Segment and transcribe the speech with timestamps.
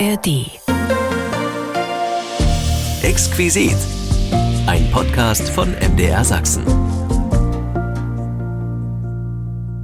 [0.00, 0.50] ARD.
[3.02, 3.76] Exquisit.
[4.66, 6.64] Ein Podcast von MDR Sachsen.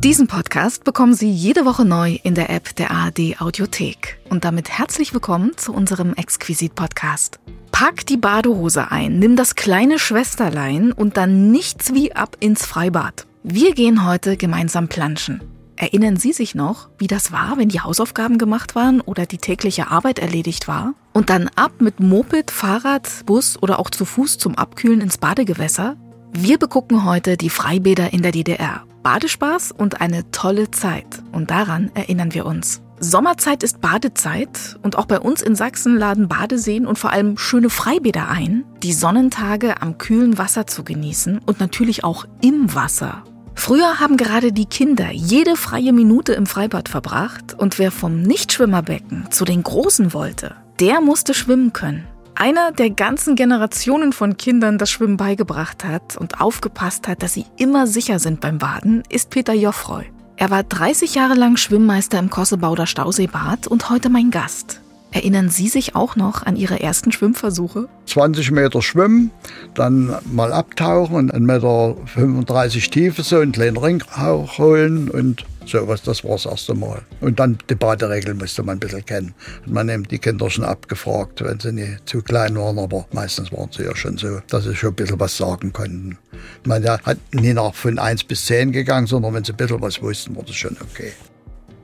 [0.00, 4.18] Diesen Podcast bekommen Sie jede Woche neu in der App der ARD Audiothek.
[4.30, 7.38] Und damit herzlich willkommen zu unserem Exquisit-Podcast.
[7.70, 13.26] Pack die Badehose ein, nimm das kleine Schwesterlein und dann nichts wie ab ins Freibad.
[13.44, 15.40] Wir gehen heute gemeinsam planschen.
[15.80, 19.90] Erinnern Sie sich noch, wie das war, wenn die Hausaufgaben gemacht waren oder die tägliche
[19.90, 20.92] Arbeit erledigt war?
[21.14, 25.96] Und dann ab mit Moped, Fahrrad, Bus oder auch zu Fuß zum Abkühlen ins Badegewässer?
[26.32, 28.82] Wir begucken heute die Freibäder in der DDR.
[29.02, 31.22] Badespaß und eine tolle Zeit.
[31.32, 32.82] Und daran erinnern wir uns.
[32.98, 37.70] Sommerzeit ist Badezeit und auch bei uns in Sachsen laden Badeseen und vor allem schöne
[37.70, 43.24] Freibäder ein, die Sonnentage am kühlen Wasser zu genießen und natürlich auch im Wasser.
[43.60, 49.30] Früher haben gerade die Kinder jede freie Minute im Freibad verbracht und wer vom Nichtschwimmerbecken
[49.30, 52.08] zu den Großen wollte, der musste schwimmen können.
[52.34, 57.44] Einer der ganzen Generationen von Kindern das Schwimmen beigebracht hat und aufgepasst hat, dass sie
[57.58, 60.06] immer sicher sind beim Baden, ist Peter Joffroy.
[60.36, 64.80] Er war 30 Jahre lang Schwimmmeister im Kossebauder Stauseebad und heute mein Gast.
[65.12, 67.88] Erinnern Sie sich auch noch an Ihre ersten Schwimmversuche?
[68.06, 69.32] 20 Meter schwimmen,
[69.74, 76.02] dann mal abtauchen und 1,35 Meter 35 Tiefe so einen kleinen Ring holen und sowas,
[76.02, 77.02] das war das erste Mal.
[77.20, 79.34] Und dann die Baderegeln musste man ein bisschen kennen.
[79.66, 83.50] Und man nimmt die Kinder schon abgefragt, wenn sie nicht zu klein waren, aber meistens
[83.52, 86.18] waren sie ja schon so, dass sie schon ein bisschen was sagen konnten.
[86.64, 90.00] Man hat nie nach von 1 bis 10 gegangen, sondern wenn sie ein bisschen was
[90.00, 91.12] wussten, war das schon okay.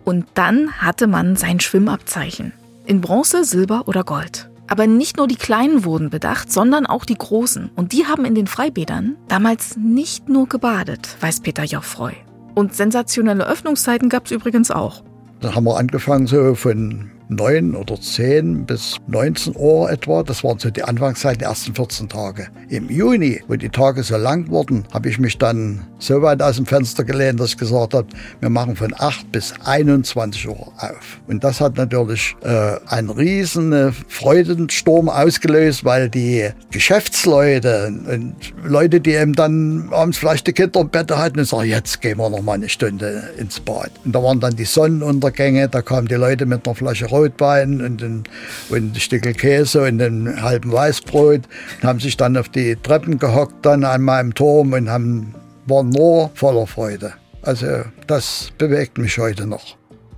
[0.05, 2.53] Und dann hatte man sein Schwimmabzeichen.
[2.87, 4.49] In Bronze, Silber oder Gold.
[4.69, 7.71] Aber nicht nur die Kleinen wurden bedacht, sondern auch die Großen.
[7.75, 12.13] Und die haben in den Freibädern damals nicht nur gebadet, weiß Peter Joffroy.
[12.55, 15.03] Und sensationelle Öffnungszeiten gab es übrigens auch.
[15.41, 20.23] Da haben wir angefangen so von 9 oder 10 bis 19 Uhr etwa.
[20.23, 22.49] Das waren so die Anfangszeit, die ersten 14 Tage.
[22.69, 26.57] Im Juni, wo die Tage so lang wurden, habe ich mich dann so weit aus
[26.57, 28.07] dem Fenster gelehnt, dass ich gesagt habe,
[28.41, 31.21] wir machen von 8 bis 21 Uhr auf.
[31.27, 38.35] Und das hat natürlich äh, einen riesen Freudensturm ausgelöst, weil die Geschäftsleute und
[38.65, 42.19] Leute, die eben dann abends vielleicht die Kinder im Bett hatten, und sagen, jetzt gehen
[42.19, 43.91] wir noch mal eine Stunde ins Bad.
[44.05, 48.03] Und da waren dann die Sonnenuntergänge, da kamen die Leute mit einer Flasche Rotwein und
[48.03, 48.25] ein,
[48.69, 51.43] und ein Stück Käse und einem halben Weißbrot
[51.81, 55.35] und haben sich dann auf die Treppen gehockt dann an meinem Turm und haben,
[55.67, 57.15] waren nur voller Freude.
[57.43, 57.67] Also
[58.07, 59.77] das bewegt mich heute noch.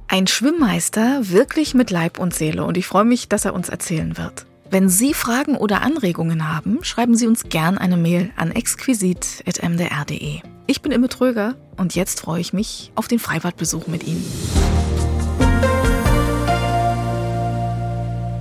[0.08, 4.16] Ein Schwimmmeister wirklich mit Leib und Seele und ich freue mich, dass er uns erzählen
[4.16, 4.46] wird.
[4.70, 10.40] Wenn Sie Fragen oder Anregungen haben, schreiben Sie uns gern eine Mail an exquisit.mdr.de.
[10.66, 14.24] Ich bin Imme Tröger und jetzt freue ich mich auf den Freibadbesuch mit Ihnen.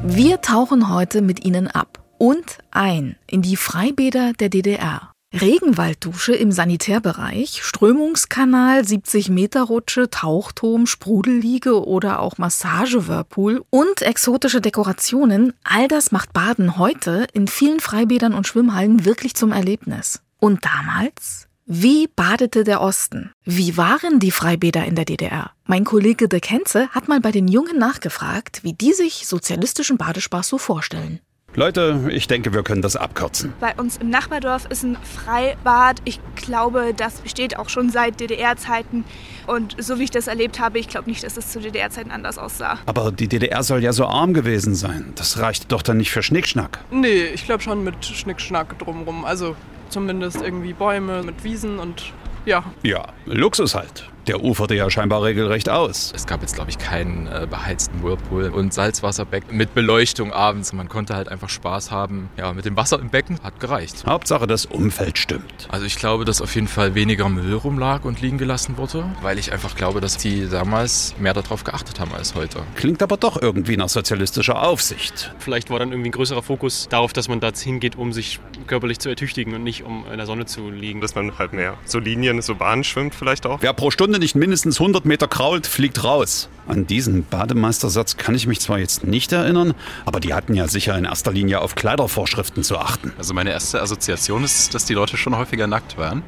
[0.10, 5.12] Wir tauchen heute mit Ihnen ab und ein in die Freibäder der DDR.
[5.34, 15.54] Regenwalddusche im Sanitärbereich, Strömungskanal, 70 Meter Rutsche, Tauchturm, Sprudelliege oder auch Massagewhirlpool und exotische Dekorationen,
[15.66, 20.22] all das macht Baden heute in vielen Freibädern und Schwimmhallen wirklich zum Erlebnis.
[20.40, 21.47] Und damals?
[21.70, 23.34] Wie badete der Osten?
[23.44, 25.52] Wie waren die Freibäder in der DDR?
[25.66, 30.48] Mein Kollege De Kenze hat mal bei den Jungen nachgefragt, wie die sich sozialistischen Badespaß
[30.48, 31.20] so vorstellen.
[31.56, 33.52] Leute, ich denke, wir können das abkürzen.
[33.60, 35.98] Bei uns im Nachbardorf ist ein Freibad.
[36.06, 39.04] Ich glaube, das besteht auch schon seit DDR-Zeiten.
[39.46, 42.38] Und so wie ich das erlebt habe, ich glaube nicht, dass es zu DDR-Zeiten anders
[42.38, 42.80] aussah.
[42.86, 45.12] Aber die DDR soll ja so arm gewesen sein.
[45.16, 46.80] Das reicht doch dann nicht für Schnickschnack.
[46.92, 49.26] Nee, ich glaube schon mit Schnickschnack drumrum.
[49.26, 49.58] Also
[49.90, 52.14] zumindest irgendwie Bäume mit Wiesen und
[52.46, 52.64] ja.
[52.84, 54.10] Ja, Luxus halt.
[54.28, 56.12] Der uferte ja scheinbar regelrecht aus.
[56.14, 60.74] Es gab jetzt, glaube ich, keinen äh, beheizten Whirlpool und Salzwasserbecken mit Beleuchtung abends.
[60.74, 62.30] Man konnte halt einfach Spaß haben.
[62.36, 64.04] Ja, mit dem Wasser im Becken hat gereicht.
[64.06, 65.70] Hauptsache, das Umfeld stimmt.
[65.70, 69.40] Also ich glaube, dass auf jeden Fall weniger Müll rumlag und liegen gelassen wurde, weil
[69.40, 72.60] ich einfach glaube, dass die damals mehr darauf geachtet haben als heute.
[72.76, 75.34] Klingt aber doch irgendwie nach sozialistischer Aufsicht.
[75.40, 79.00] Vielleicht war dann irgendwie ein größerer Fokus darauf, dass man da hingeht, um sich körperlich
[79.00, 81.00] zu ertüchtigen und nicht um in der Sonne zu liegen.
[81.00, 83.62] Dass man halt mehr so Linien, so Bahnen schwimmt vielleicht auch.
[83.62, 86.50] Wer pro Stunde nicht mindestens 100 Meter krault, fliegt raus.
[86.68, 89.74] An diesen Bademeistersatz kann ich mich zwar jetzt nicht erinnern,
[90.06, 93.14] aber die hatten ja sicher in erster Linie auf Kleidervorschriften zu achten.
[93.18, 96.24] Also meine erste Assoziation ist, dass die Leute schon häufiger nackt waren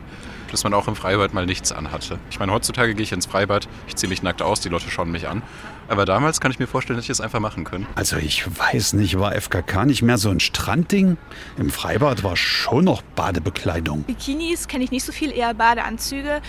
[0.52, 2.20] dass man auch im Freibad mal nichts anhatte.
[2.30, 5.12] Ich meine, heutzutage gehe ich ins Freibad, ich ziehe mich nackt aus, die Leute schauen
[5.12, 5.42] mich an.
[5.88, 7.88] Aber damals kann ich mir vorstellen, dass ich es einfach machen können.
[7.96, 11.18] Also ich weiß nicht, war FKK nicht mehr so ein Strandding?
[11.58, 14.04] Im Freibad war schon noch Badebekleidung.
[14.04, 16.42] Bikinis kenne ich nicht so viel, eher Badeanzüge.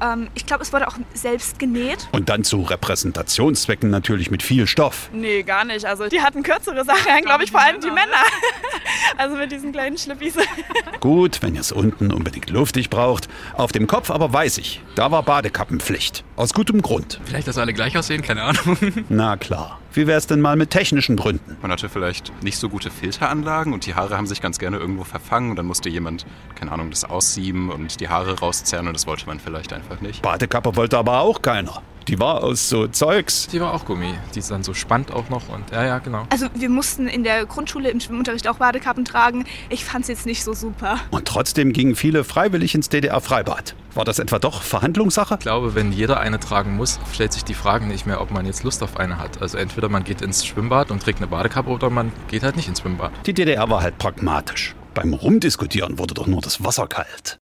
[0.00, 2.08] Ähm, ich glaube, es wurde auch selbst genäht.
[2.12, 5.10] Und dann zu Repräsentationszwecken natürlich mit viel Stoff.
[5.12, 5.84] Nee, gar nicht.
[5.84, 8.22] Also die hatten kürzere Sachen an, glaube ich, vor allem die Männer.
[9.16, 10.34] also mit diesen kleinen Schlippis.
[11.00, 13.28] Gut, wenn ihr es unten unbedingt luftig braucht.
[13.54, 16.24] Auf dem Kopf aber weiß ich, da war Badekappenpflicht.
[16.36, 17.20] Aus gutem Grund.
[17.24, 18.78] Vielleicht, dass alle gleich aussehen, keine Ahnung.
[19.08, 19.79] Na klar.
[19.92, 21.56] Wie wär's denn mal mit technischen Gründen?
[21.62, 25.02] Man hatte vielleicht nicht so gute Filteranlagen und die Haare haben sich ganz gerne irgendwo
[25.02, 29.08] verfangen und dann musste jemand, keine Ahnung, das aussieben und die Haare rauszerren und das
[29.08, 30.22] wollte man vielleicht einfach nicht.
[30.22, 31.82] Badekappe wollte aber auch keiner.
[32.08, 33.46] Die war aus so Zeugs.
[33.48, 34.14] Die war auch Gummi.
[34.34, 36.24] Die ist dann so spannt auch noch und ja, ja, genau.
[36.30, 39.44] Also wir mussten in der Grundschule im Schwimmunterricht auch Badekappen tragen.
[39.68, 40.98] Ich fand es jetzt nicht so super.
[41.10, 43.74] Und trotzdem gingen viele freiwillig ins DDR-Freibad.
[43.94, 45.34] War das etwa doch Verhandlungssache?
[45.34, 48.46] Ich glaube, wenn jeder eine tragen muss, stellt sich die Frage nicht mehr, ob man
[48.46, 49.42] jetzt Lust auf eine hat.
[49.42, 52.68] Also entweder man geht ins Schwimmbad und trägt eine Badekappe oder man geht halt nicht
[52.68, 53.12] ins Schwimmbad.
[53.26, 54.74] Die DDR war halt pragmatisch.
[54.94, 57.38] Beim Rumdiskutieren wurde doch nur das Wasser kalt.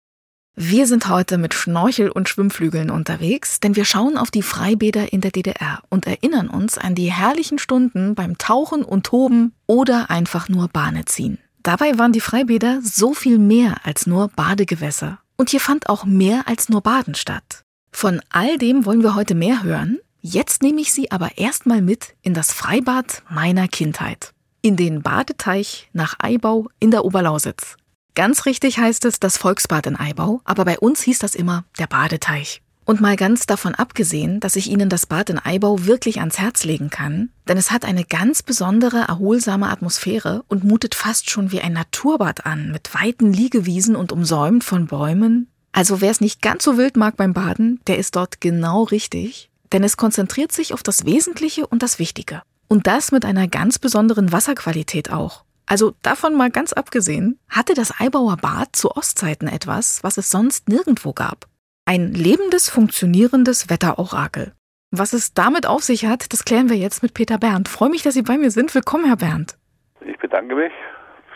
[0.59, 5.21] Wir sind heute mit Schnorchel und Schwimmflügeln unterwegs, denn wir schauen auf die Freibäder in
[5.21, 10.49] der DDR und erinnern uns an die herrlichen Stunden beim Tauchen und Toben oder einfach
[10.49, 11.37] nur Bahne ziehen.
[11.63, 15.19] Dabei waren die Freibäder so viel mehr als nur Badegewässer.
[15.37, 17.63] Und hier fand auch mehr als nur Baden statt.
[17.93, 19.99] Von all dem wollen wir heute mehr hören.
[20.23, 24.33] Jetzt nehme ich Sie aber erstmal mit in das Freibad meiner Kindheit.
[24.63, 27.77] In den Badeteich nach Eibau in der Oberlausitz.
[28.17, 31.87] Ganz richtig heißt es das Volksbad in Eibau, aber bei uns hieß das immer der
[31.87, 32.63] Badeteich.
[32.87, 36.65] Und mal ganz davon abgesehen, dass ich Ihnen das Bad in Eibau wirklich ans Herz
[36.65, 41.61] legen kann, denn es hat eine ganz besondere, erholsame Atmosphäre und mutet fast schon wie
[41.61, 45.49] ein Naturbad an, mit weiten Liegewiesen und umsäumt von Bäumen.
[45.73, 49.51] Also wer es nicht ganz so wild mag beim Baden, der ist dort genau richtig,
[49.73, 52.41] denn es konzentriert sich auf das Wesentliche und das Wichtige.
[52.67, 55.45] Und das mit einer ganz besonderen Wasserqualität auch.
[55.67, 60.69] Also davon mal ganz abgesehen, hatte das Eibauer Bad zu Ostzeiten etwas, was es sonst
[60.69, 61.47] nirgendwo gab.
[61.85, 64.53] Ein lebendes, funktionierendes Wetterorakel.
[64.93, 67.69] Was es damit auf sich hat, das klären wir jetzt mit Peter Berndt.
[67.69, 68.75] Freue mich, dass Sie bei mir sind.
[68.75, 69.59] Willkommen, Herr Berndt.
[70.01, 70.73] Ich bedanke mich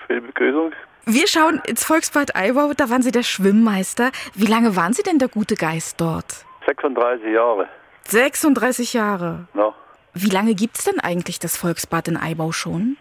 [0.07, 0.73] für die Begrüßung.
[1.07, 4.13] Wir schauen ins Volksbad Eibau, da waren Sie der Schwimmmeister.
[4.35, 6.45] Wie lange waren Sie denn der gute Geist dort?
[6.67, 7.69] 36 Jahre.
[8.05, 9.49] 36 Jahre.
[9.55, 9.75] Ja.
[10.15, 12.97] Wie lange gibt es denn eigentlich das Volksbad in Eibau schon?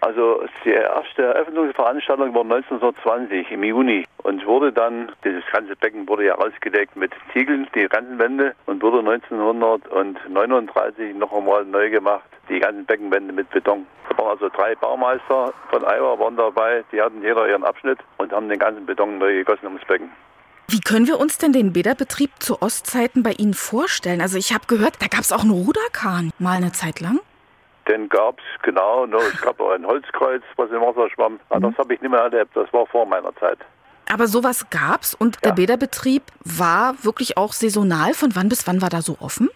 [0.00, 6.26] Also die erste Eröffnungsveranstaltung war 1920 im Juni und wurde dann, dieses ganze Becken wurde
[6.26, 12.60] ja ausgedeckt mit Ziegeln, die ganzen Wände und wurde 1939 noch einmal neu gemacht, die
[12.60, 13.86] ganzen Beckenwände mit Beton.
[14.08, 18.32] Da waren also drei Baumeister von Eiwa waren dabei, die hatten jeder ihren Abschnitt und
[18.32, 20.10] haben den ganzen Beton neu gegossen ums Becken.
[20.68, 24.20] Wie können wir uns denn den Bäderbetrieb zu Ostzeiten bei Ihnen vorstellen?
[24.20, 27.20] Also ich habe gehört, da gab es auch einen Ruderkahn mal eine Zeit lang.
[27.88, 29.06] Den gab es, genau.
[29.06, 31.38] No, es gab auch ein Holzkreuz, was im Wasser schwamm.
[31.50, 32.56] Aber das habe ich nicht mehr erlebt.
[32.56, 33.58] Das war vor meiner Zeit.
[34.10, 38.14] Aber sowas gab's und der Bäderbetrieb war wirklich auch saisonal.
[38.14, 39.50] Von wann bis wann war da so offen?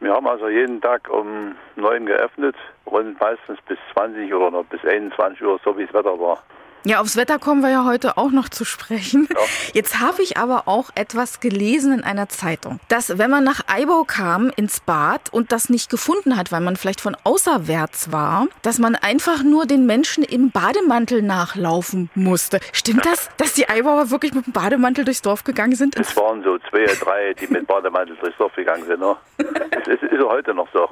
[0.00, 4.84] Wir haben also jeden Tag um 9 geöffnet und meistens bis 20 oder noch bis
[4.84, 6.42] 21 Uhr, so wie das Wetter war.
[6.86, 9.26] Ja, aufs Wetter kommen wir ja heute auch noch zu sprechen.
[9.72, 14.04] Jetzt habe ich aber auch etwas gelesen in einer Zeitung, dass wenn man nach Eibau
[14.04, 18.78] kam ins Bad und das nicht gefunden hat, weil man vielleicht von außerwärts war, dass
[18.78, 22.60] man einfach nur den Menschen im Bademantel nachlaufen musste.
[22.72, 25.96] Stimmt das, dass die Eibauer wirklich mit dem Bademantel durchs Dorf gegangen sind?
[25.98, 29.00] Es waren so zwei, drei, die mit Bademantel durchs Dorf gegangen sind.
[29.00, 29.16] Ne?
[29.70, 30.88] Es ist, ist heute noch so.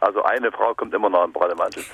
[0.00, 1.84] Also eine Frau kommt immer noch im Bademantel.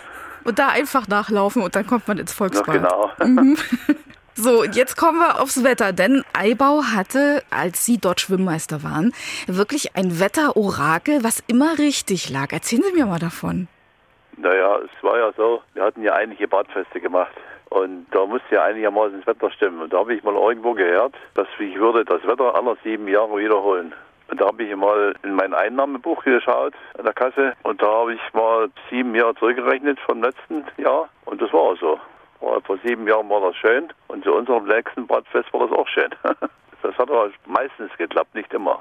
[0.49, 2.75] Und da einfach nachlaufen und dann kommt man ins Volksbad.
[2.75, 3.11] genau.
[3.25, 3.57] Mhm.
[4.35, 9.13] So, jetzt kommen wir aufs Wetter, denn Eibau hatte, als Sie dort Schwimmmeister waren,
[9.49, 12.53] wirklich ein Wetterorakel, was immer richtig lag.
[12.53, 13.67] Erzählen Sie mir mal davon.
[14.37, 17.33] Naja, es war ja so, wir hatten ja einige Badfeste gemacht.
[17.71, 19.83] Und da musste ja einigermaßen das Wetter stimmen.
[19.83, 23.37] Und da habe ich mal irgendwo gehört, dass ich würde das Wetter aller sieben Jahre
[23.37, 23.93] wiederholen.
[24.29, 28.15] Und da habe ich mal in mein Einnahmebuch geschaut an der Kasse und da habe
[28.15, 31.99] ich mal sieben Jahre zurückgerechnet vom letzten Jahr und das war auch so.
[32.41, 35.89] War, vor sieben Jahren war das schön und zu unserem nächsten Badfest war das auch
[35.89, 36.11] schön.
[36.81, 38.81] Das hat aber meistens geklappt, nicht immer.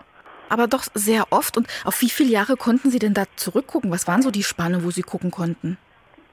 [0.49, 1.57] Aber doch sehr oft.
[1.57, 3.91] Und auf wie viele Jahre konnten Sie denn da zurückgucken?
[3.91, 5.77] Was waren so die Spanne, wo Sie gucken konnten?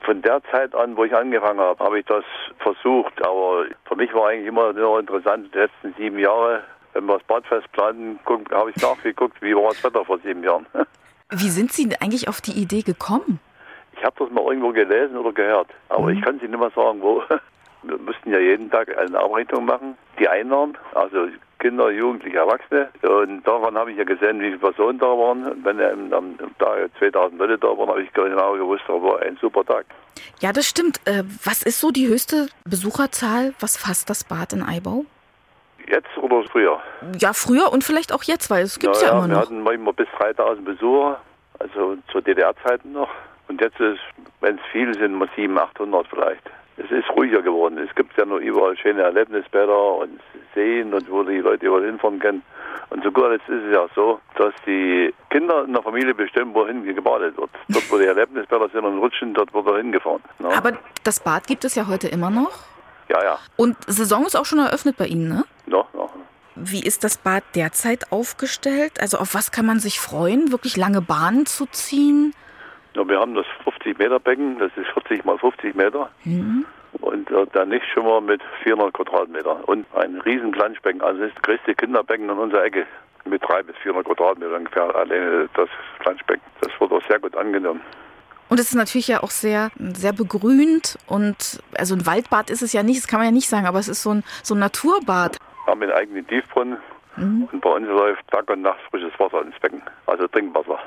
[0.01, 2.25] Von der Zeit an, wo ich angefangen habe, habe ich das
[2.59, 3.27] versucht.
[3.27, 6.63] Aber für mich war eigentlich immer nur interessant, die letzten sieben Jahre,
[6.95, 8.19] wenn wir das Badfest planen,
[8.51, 10.67] habe ich nachgeguckt, wie war das Wetter vor sieben Jahren.
[11.31, 13.41] Wie sind Sie eigentlich auf die Idee gekommen?
[13.97, 17.01] Ich habe das mal irgendwo gelesen oder gehört, aber ich kann Sie nicht mehr sagen,
[17.01, 17.23] wo.
[17.83, 22.89] Wir müssten ja jeden Tag eine Abrechnung machen, die Einnahmen, also Kinder, Jugendliche, Erwachsene.
[23.03, 25.47] Und daran habe ich ja gesehen, wie viele Personen da waren.
[25.47, 29.21] Und wenn am, am Tag 2000 Leute da waren, habe ich genau gewusst, das war
[29.23, 29.87] ein super Tag.
[30.41, 31.01] Ja, das stimmt.
[31.07, 33.55] Äh, Was ist so die höchste Besucherzahl?
[33.61, 35.05] Was fasst das Bad in Eibau?
[35.89, 36.81] Jetzt oder früher?
[37.19, 39.43] Ja, früher und vielleicht auch jetzt, weil es gibt es ja, Naja, immer wir noch.
[39.43, 41.21] hatten manchmal bis 3000 Besucher,
[41.59, 43.11] also zu DDR-Zeiten noch.
[43.49, 44.01] Und jetzt ist,
[44.41, 46.43] wenn es viele sind, mal 700, 800 vielleicht.
[46.77, 47.79] Es ist ruhiger geworden.
[47.79, 50.19] Es gibt ja noch überall schöne Erlebnisbäder und
[50.55, 52.43] Seen und wo die Leute überall hinfahren können.
[52.91, 56.83] Und sogar jetzt ist es ja so, dass die Kinder in der Familie bestimmen, wohin
[56.85, 57.51] gebadet wird.
[57.69, 60.23] Dort, wo die Erlebnisbäder sind und rutschen, dort wird er hingefahren.
[60.41, 60.49] ne?
[60.57, 60.73] Aber
[61.05, 62.51] das Bad gibt es ja heute immer noch.
[63.09, 63.39] ja, ja.
[63.57, 65.45] Und Saison ist auch schon eröffnet bei Ihnen, ne?
[65.67, 66.13] Noch, noch.
[66.57, 69.01] Wie ist das Bad derzeit aufgestellt?
[69.01, 70.53] Also auf was kann man sich freuen?
[70.53, 72.33] Wirklich lange Bahnen zu ziehen?
[72.95, 76.11] Ja, wir haben das 50 Meter Becken, das ist 40 mal 50 Meter.
[76.23, 76.65] Mhm.
[77.01, 79.69] Und äh, der Nichtschwimmer mit 400 Quadratmeter.
[79.69, 82.87] Und ein riesen Planschbecken, also das größte Kinderbecken in unserer Ecke.
[83.25, 85.69] Mit 300 bis 400 Quadratmeter ungefähr, alleine das
[86.01, 86.45] Planschbecken.
[86.61, 87.81] Das wurde auch sehr gut angenommen.
[88.49, 92.73] Und es ist natürlich ja auch sehr, sehr begrünt und also ein Waldbad ist es
[92.73, 94.61] ja nicht, das kann man ja nicht sagen, aber es ist so ein, so ein
[94.61, 95.39] Naturbad.
[95.65, 96.79] Wir haben einen eigenen Tiefbrunnen
[97.17, 97.49] Mhm.
[97.53, 100.79] und bei uns läuft Tag und Nacht frisches Wasser ins Becken, also Trinkwasser.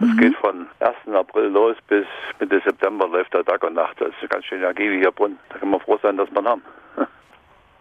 [0.00, 0.16] Das Mhm.
[0.18, 1.14] geht von 1.
[1.14, 2.06] April los bis
[2.40, 4.00] Mitte September läuft der Tag und Nacht.
[4.00, 5.38] Das ist ein ganz schön ergiebiger Brunnen.
[5.50, 6.62] Da kann man froh sein, dass man haben.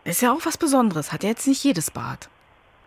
[0.03, 2.29] Ist ja auch was Besonderes, hat ja jetzt nicht jedes Bad.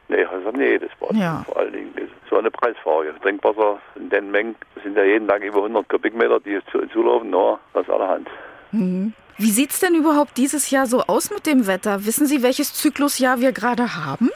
[0.08, 1.12] Nee, das hat nicht jedes Bad.
[1.14, 1.42] Ja.
[1.46, 1.94] Vor allen Dingen
[2.30, 3.14] so eine Preisfrage.
[3.22, 7.30] Trinkwasser in den Mengen das sind ja jeden Tag über 100 Kubikmeter, die zu, zulaufen.
[7.30, 8.28] No, das allerhand.
[8.70, 9.12] Mhm.
[9.38, 12.04] Wie sieht's denn überhaupt dieses Jahr so aus mit dem Wetter?
[12.04, 14.30] Wissen Sie, welches Zyklusjahr wir gerade haben?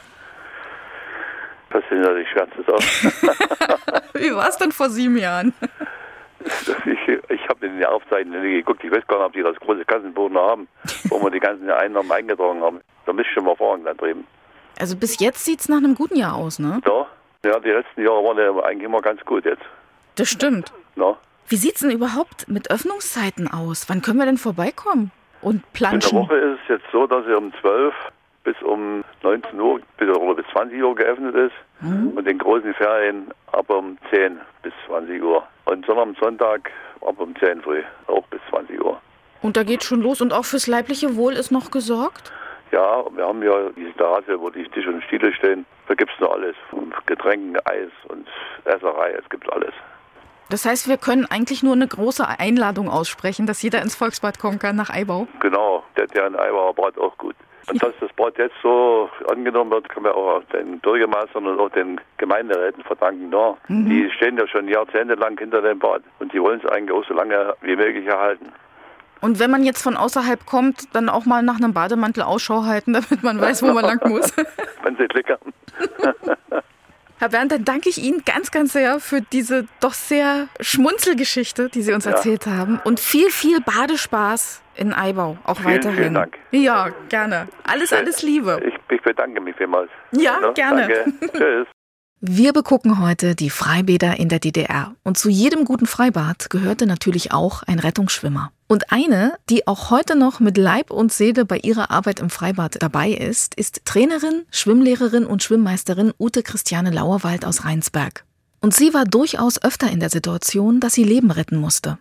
[1.69, 3.73] Das ist natürlich schwer zu sagen.
[4.13, 5.53] Wie war es denn vor sieben Jahren?
[6.85, 8.83] ich ich habe in die Aufzeichnungen geguckt.
[8.83, 10.67] Ich weiß gar nicht, ob die das große Kassenbuch noch haben,
[11.09, 12.81] wo wir die ganzen Einnahmen eingetragen haben.
[13.05, 14.25] Da müsste ich schon mal fragen da drüben.
[14.79, 16.81] Also bis jetzt sieht's nach einem guten Jahr aus, ne?
[16.85, 17.07] Ja,
[17.45, 19.63] ja die letzten Jahre waren ja eigentlich immer ganz gut jetzt.
[20.15, 20.71] Das stimmt.
[20.95, 21.17] No?
[21.49, 23.87] Wie sieht's denn überhaupt mit Öffnungszeiten aus?
[23.87, 25.11] Wann können wir denn vorbeikommen?
[25.41, 26.19] Und In der planschen?
[26.19, 27.93] Woche ist es jetzt so, dass er um 12
[28.43, 33.27] bis um 19 Uhr bis, oder bis 20 Uhr geöffnet ist und in großen Ferien
[33.51, 35.43] ab um 10 bis 20 Uhr.
[35.65, 36.69] Und sondern am Sonntag
[37.01, 38.99] ab um 10 früh, auch bis 20 Uhr.
[39.41, 42.31] Und da geht's schon los und auch fürs leibliche Wohl ist noch gesorgt?
[42.71, 45.65] Ja, wir haben ja diese Terrasse, wo die Tische und Stühle stehen.
[45.87, 46.55] Da gibt es noch alles.
[47.05, 48.27] Getränken, Eis und
[48.65, 49.73] Esserei, es gibt alles.
[50.49, 54.59] Das heißt, wir können eigentlich nur eine große Einladung aussprechen, dass jeder ins Volksbad kommen
[54.59, 55.27] kann nach Eibau.
[55.41, 57.35] Genau, der, der in Eibacher Bad auch gut.
[57.69, 61.69] Und dass das Bad jetzt so angenommen wird, kann man auch den Bürgermeistern und auch
[61.69, 63.29] den Gemeinderäten verdanken.
[63.31, 63.57] Ja.
[63.67, 63.89] Mhm.
[63.89, 67.13] Die stehen ja schon jahrzehntelang hinter dem Bad und die wollen es eigentlich auch so
[67.13, 68.53] lange wie möglich erhalten.
[69.19, 72.93] Und wenn man jetzt von außerhalb kommt, dann auch mal nach einem Bademantel Ausschau halten,
[73.09, 74.33] damit man weiß, wo man lang muss.
[74.83, 75.53] Wenn sie Glück haben.
[77.19, 81.81] Herr Bernd, dann danke ich Ihnen ganz, ganz sehr für diese doch sehr Schmunzelgeschichte, die
[81.81, 82.11] Sie uns Ja.
[82.11, 82.79] erzählt haben.
[82.83, 85.97] Und viel, viel Badespaß in Eibau, auch Vielen, weiterhin.
[85.97, 86.37] vielen Dank.
[86.51, 87.47] Ja, gerne.
[87.63, 88.59] Alles, alles Liebe.
[88.63, 89.89] Ich, ich bedanke mich vielmals.
[90.11, 90.53] Ja, Ne?
[90.53, 90.87] gerne.
[90.87, 91.13] Danke.
[91.37, 91.67] Tschüss.
[92.19, 94.95] Wir begucken heute die Freibäder in der DDR.
[95.03, 98.49] Und zu jedem guten Freibad gehörte natürlich auch ein Rettungsschwimmer.
[98.67, 102.81] Und eine, die auch heute noch mit Leib und Seele bei ihrer Arbeit im Freibad
[102.81, 108.23] dabei ist, ist Trainerin, Schwimmlehrerin und Schwimmmeisterin Ute Christiane Lauerwald aus Rheinsberg.
[108.63, 111.99] Und sie war durchaus öfter in der Situation, dass sie Leben retten musste.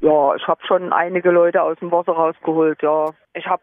[0.00, 3.10] Ja, ich habe schon einige Leute aus dem Wasser rausgeholt, ja.
[3.34, 3.62] Ich habe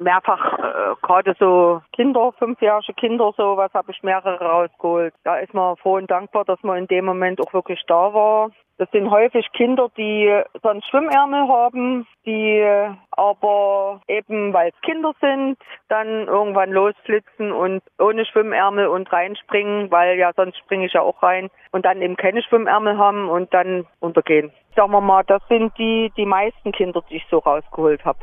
[0.00, 5.14] mehrfach, äh, gerade so Kinder, fünfjährige Kinder, sowas habe ich mehrere rausgeholt.
[5.24, 8.50] Da ist man froh und dankbar, dass man in dem Moment auch wirklich da war.
[8.78, 12.64] Das sind häufig Kinder, die sonst Schwimmärmel haben, die
[13.10, 20.16] aber eben, weil es Kinder sind, dann irgendwann losflitzen und ohne Schwimmärmel und reinspringen, weil
[20.16, 23.86] ja sonst springe ich ja auch rein und dann eben keine Schwimmärmel haben und dann
[23.98, 24.50] untergehen.
[24.74, 28.20] Sagen wir mal, das sind die, die meisten Kinder, die ich so rausgeholt habe.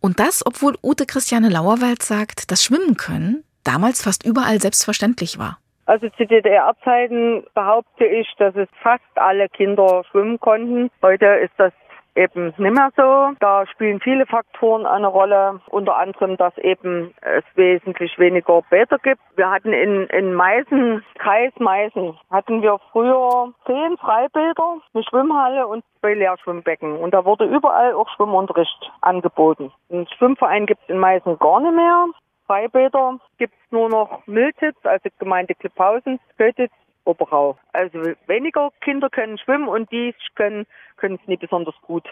[0.00, 5.58] Und das, obwohl Ute Christiane Lauerwald sagt, dass Schwimmen können damals fast überall selbstverständlich war.
[5.86, 10.90] Also zu DDR-Zeiten behaupte ich, dass es fast alle Kinder schwimmen konnten.
[11.02, 11.72] Heute ist das
[12.18, 13.32] eben nicht mehr so.
[13.38, 19.22] Da spielen viele Faktoren eine Rolle, unter anderem, dass eben es wesentlich weniger Bäder gibt.
[19.36, 25.84] Wir hatten in, in Meißen, Kreis Meißen, hatten wir früher zehn Freibäder, eine Schwimmhalle und
[26.00, 26.96] zwei Lehrschwimmbecken.
[26.96, 29.72] Und da wurde überall auch Schwimmunterricht angeboten.
[29.90, 32.06] Einen Schwimmverein gibt es in Meißen gar nicht mehr.
[32.46, 36.72] Freibäder gibt es nur noch Miltitz, also Gemeinde Klipphausen, Kötitz,
[37.08, 37.58] Oberau.
[37.72, 42.04] Also weniger Kinder können schwimmen und die können, können es nicht besonders gut.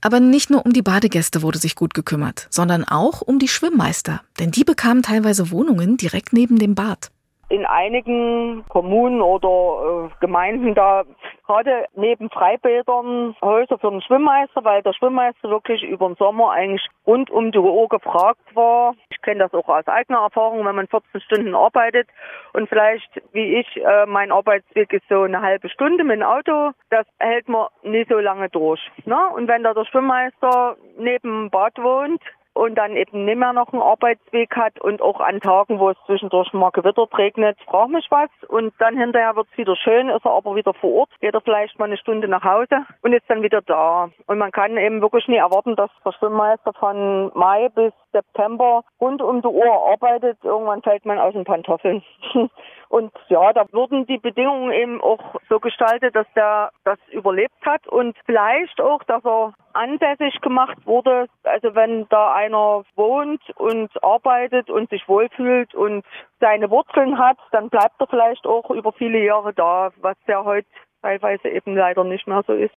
[0.00, 4.22] Aber nicht nur um die Badegäste wurde sich gut gekümmert, sondern auch um die Schwimmmeister,
[4.40, 7.11] denn die bekamen teilweise Wohnungen direkt neben dem Bad.
[7.52, 11.04] In einigen Kommunen oder äh, Gemeinden da
[11.46, 16.86] gerade neben Freibädern Häuser für den Schwimmmeister, weil der Schwimmmeister wirklich über den Sommer eigentlich
[17.06, 18.94] rund um die Uhr gefragt war.
[19.10, 22.08] Ich kenne das auch aus eigener Erfahrung, wenn man 14 Stunden arbeitet
[22.54, 26.70] und vielleicht, wie ich, äh, mein Arbeitsweg ist so eine halbe Stunde mit dem Auto,
[26.88, 28.80] das hält man nicht so lange durch.
[29.04, 29.18] Ne?
[29.34, 32.22] Und wenn da der Schwimmmeister neben dem Bad wohnt,
[32.54, 35.96] und dann eben nicht mehr noch einen Arbeitsweg hat und auch an Tagen, wo es
[36.06, 40.24] zwischendurch mal gewittert regnet, frag mich was und dann hinterher wird es wieder schön, ist
[40.24, 43.28] er aber wieder vor Ort, geht er vielleicht mal eine Stunde nach Hause und ist
[43.28, 44.10] dann wieder da.
[44.26, 49.22] Und man kann eben wirklich nie erwarten, dass der Schwimmmeister von Mai bis September rund
[49.22, 50.38] um die Uhr arbeitet.
[50.42, 52.02] Irgendwann fällt man aus den Pantoffeln.
[52.92, 57.88] Und ja, da wurden die Bedingungen eben auch so gestaltet, dass der das überlebt hat
[57.88, 61.26] und vielleicht auch, dass er ansässig gemacht wurde.
[61.42, 66.04] Also wenn da einer wohnt und arbeitet und sich wohlfühlt und
[66.38, 70.68] seine Wurzeln hat, dann bleibt er vielleicht auch über viele Jahre da, was ja heute
[71.00, 72.74] teilweise eben leider nicht mehr so ist.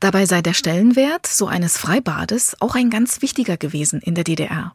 [0.00, 4.72] Dabei sei der Stellenwert so eines Freibades auch ein ganz wichtiger gewesen in der DDR.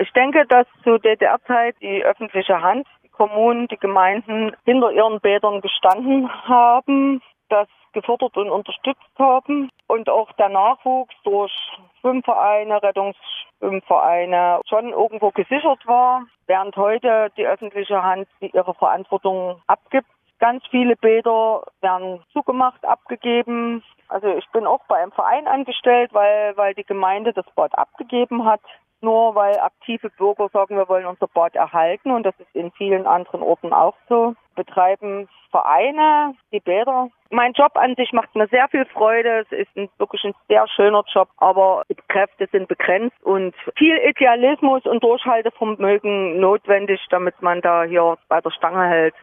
[0.00, 6.30] Ich denke, dass zu DDR-Zeit die öffentliche Hand Kommunen, die Gemeinden hinter ihren Bädern gestanden
[6.48, 11.52] haben, das gefördert und unterstützt haben und auch der Nachwuchs durch
[12.00, 20.08] Schwimmvereine, Rettungsschwimmvereine schon irgendwo gesichert war, während heute die öffentliche Hand ihre Verantwortung abgibt.
[20.38, 23.84] Ganz viele Bäder werden zugemacht, abgegeben.
[24.08, 28.44] Also ich bin auch bei einem Verein angestellt, weil, weil die Gemeinde das Bad abgegeben
[28.44, 28.62] hat
[29.02, 33.06] nur weil aktive Bürger sagen, wir wollen unser Bad erhalten und das ist in vielen
[33.06, 34.34] anderen Orten auch so.
[34.54, 37.08] Betreiben Vereine, die Bäder.
[37.30, 39.44] Mein Job an sich macht mir sehr viel Freude.
[39.50, 43.96] Es ist ein, wirklich ein sehr schöner Job, aber die Kräfte sind begrenzt und viel
[43.98, 49.14] Idealismus und Durchhaltevermögen notwendig, damit man da hier bei der Stange hält.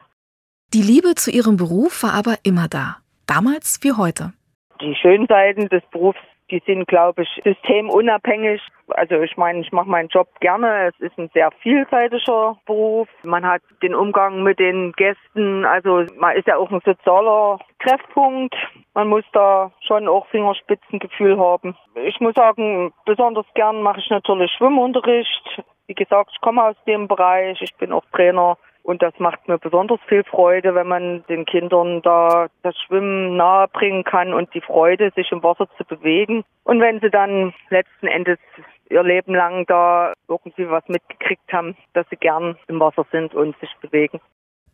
[0.74, 2.98] Die Liebe zu ihrem Beruf war aber immer da.
[3.28, 4.34] Damals wie heute.
[4.82, 6.20] Die schönen Seiten des Berufs
[6.52, 8.62] die sind, glaube ich, systemunabhängig.
[8.92, 10.88] Also ich meine, ich mache meinen Job gerne.
[10.88, 13.08] Es ist ein sehr vielseitiger Beruf.
[13.24, 15.66] Man hat den Umgang mit den Gästen.
[15.66, 18.56] Also man ist ja auch ein sozialer Treffpunkt.
[18.94, 21.76] Man muss da schon auch Fingerspitzengefühl haben.
[21.96, 25.64] Ich muss sagen, besonders gern mache ich natürlich Schwimmunterricht.
[25.88, 27.62] Wie gesagt, ich komme aus dem Bereich.
[27.62, 32.02] Ich bin auch Trainer und das macht mir besonders viel Freude, wenn man den Kindern
[32.02, 36.44] da das Schwimmen nahebringen kann und die Freude, sich im Wasser zu bewegen.
[36.64, 38.40] Und wenn sie dann letzten Endes
[38.90, 43.58] ihr Leben lang da irgendwie was mitgekriegt haben, dass sie gern im Wasser sind und
[43.60, 44.20] sich bewegen.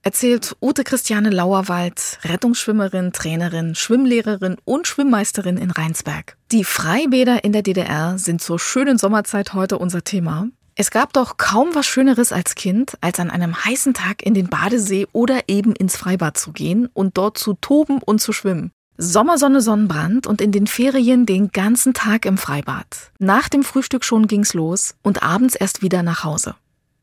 [0.03, 6.37] Erzählt Ute Christiane Lauerwald, Rettungsschwimmerin, Trainerin, Schwimmlehrerin und Schwimmmeisterin in Rheinsberg.
[6.51, 10.47] Die Freibäder in der DDR sind zur schönen Sommerzeit heute unser Thema.
[10.75, 14.47] Es gab doch kaum was Schöneres als Kind, als an einem heißen Tag in den
[14.47, 18.71] Badesee oder eben ins Freibad zu gehen und dort zu toben und zu schwimmen.
[18.97, 23.11] Sommersonne, Sonnenbrand und in den Ferien den ganzen Tag im Freibad.
[23.19, 26.55] Nach dem Frühstück schon ging's los und abends erst wieder nach Hause.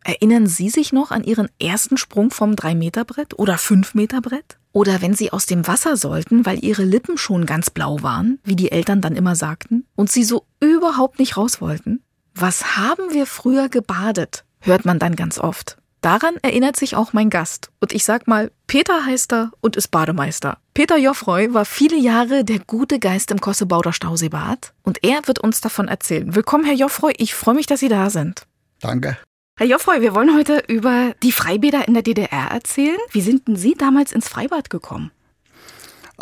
[0.05, 4.59] Erinnern Sie sich noch an Ihren ersten Sprung vom 3-Meter-Brett oder 5-Meter-Brett?
[4.73, 8.57] Oder wenn Sie aus dem Wasser sollten, weil Ihre Lippen schon ganz blau waren, wie
[8.57, 12.03] die Eltern dann immer sagten, und Sie so überhaupt nicht raus wollten?
[12.35, 14.45] Was haben wir früher gebadet?
[14.61, 15.77] hört man dann ganz oft.
[16.03, 17.71] Daran erinnert sich auch mein Gast.
[17.81, 20.59] Und ich sag mal, Peter heißt er und ist Bademeister.
[20.75, 24.75] Peter Joffroy war viele Jahre der gute Geist im Kossebauder Stauseebad.
[24.83, 26.35] Und er wird uns davon erzählen.
[26.35, 27.13] Willkommen, Herr Joffroy.
[27.19, 28.49] Ich freue mich, dass Sie da sind.
[28.81, 29.17] Danke.
[29.57, 32.99] Herr Joffroy, wir wollen heute über die Freibäder in der DDR erzählen.
[33.13, 35.13] Wie sind denn Sie damals ins Freibad gekommen?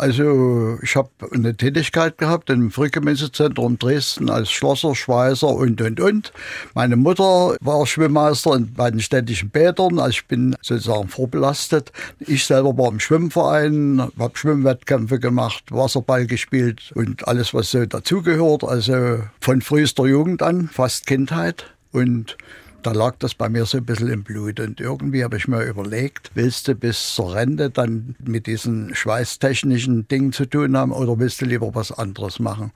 [0.01, 6.33] Also ich habe eine Tätigkeit gehabt im Frühgemüsezentrum Dresden als Schlosser, Schweißer und, und, und.
[6.73, 11.91] Meine Mutter war Schwimmmeister bei den städtischen Bädern, also ich bin sozusagen vorbelastet.
[12.17, 18.63] Ich selber war im Schwimmverein, habe Schwimmwettkämpfe gemacht, Wasserball gespielt und alles, was so dazugehört.
[18.63, 21.65] Also von frühester Jugend an, fast Kindheit.
[21.91, 22.37] Und
[22.83, 24.59] da lag das bei mir so ein bisschen im Blut.
[24.59, 30.07] Und irgendwie habe ich mir überlegt, willst du bis zur Rente dann mit diesen schweißtechnischen
[30.07, 32.71] Dingen zu tun haben oder willst du lieber was anderes machen?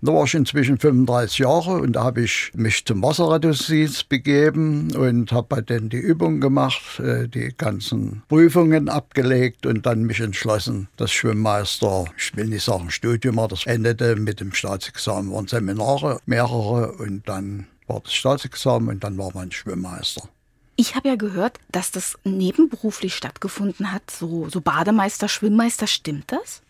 [0.00, 5.32] Da war ich inzwischen 35 Jahre und da habe ich mich zum Wasserrettungsdienst begeben und
[5.32, 10.88] habe bei denen die Übungen gemacht, äh, die ganzen Prüfungen abgelegt und dann mich entschlossen,
[10.96, 16.20] das Schwimmmeister, ich will nicht sagen Studium, aber das endete mit dem Staatsexamen, waren Seminare,
[16.26, 20.28] mehrere und dann war das Staatsexamen und dann war man Schwimmmeister.
[20.76, 26.62] Ich habe ja gehört, dass das nebenberuflich stattgefunden hat, so, so Bademeister, Schwimmmeister, stimmt das?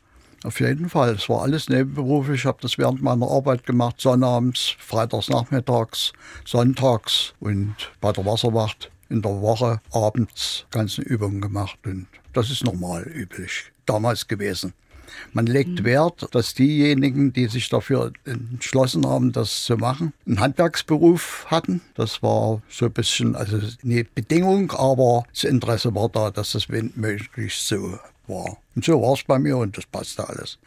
[0.45, 1.15] Auf jeden Fall.
[1.15, 2.43] Es war alles nebenberuflich.
[2.43, 6.13] Ich habe das während meiner Arbeit gemacht, sonnabends, freitags nachmittags,
[6.45, 12.65] sonntags und bei der Wasserwacht in der Woche abends ganzen Übungen gemacht und das ist
[12.65, 14.75] normal üblich damals gewesen.
[15.33, 21.47] Man legt Wert, dass diejenigen, die sich dafür entschlossen haben, das zu machen, einen Handwerksberuf
[21.49, 21.81] hatten.
[21.95, 26.69] Das war so ein bisschen, also eine Bedingung, aber das Interesse war da, dass das
[26.69, 28.57] möglichst so war.
[28.75, 30.59] Und so war es bei mir und das passte alles.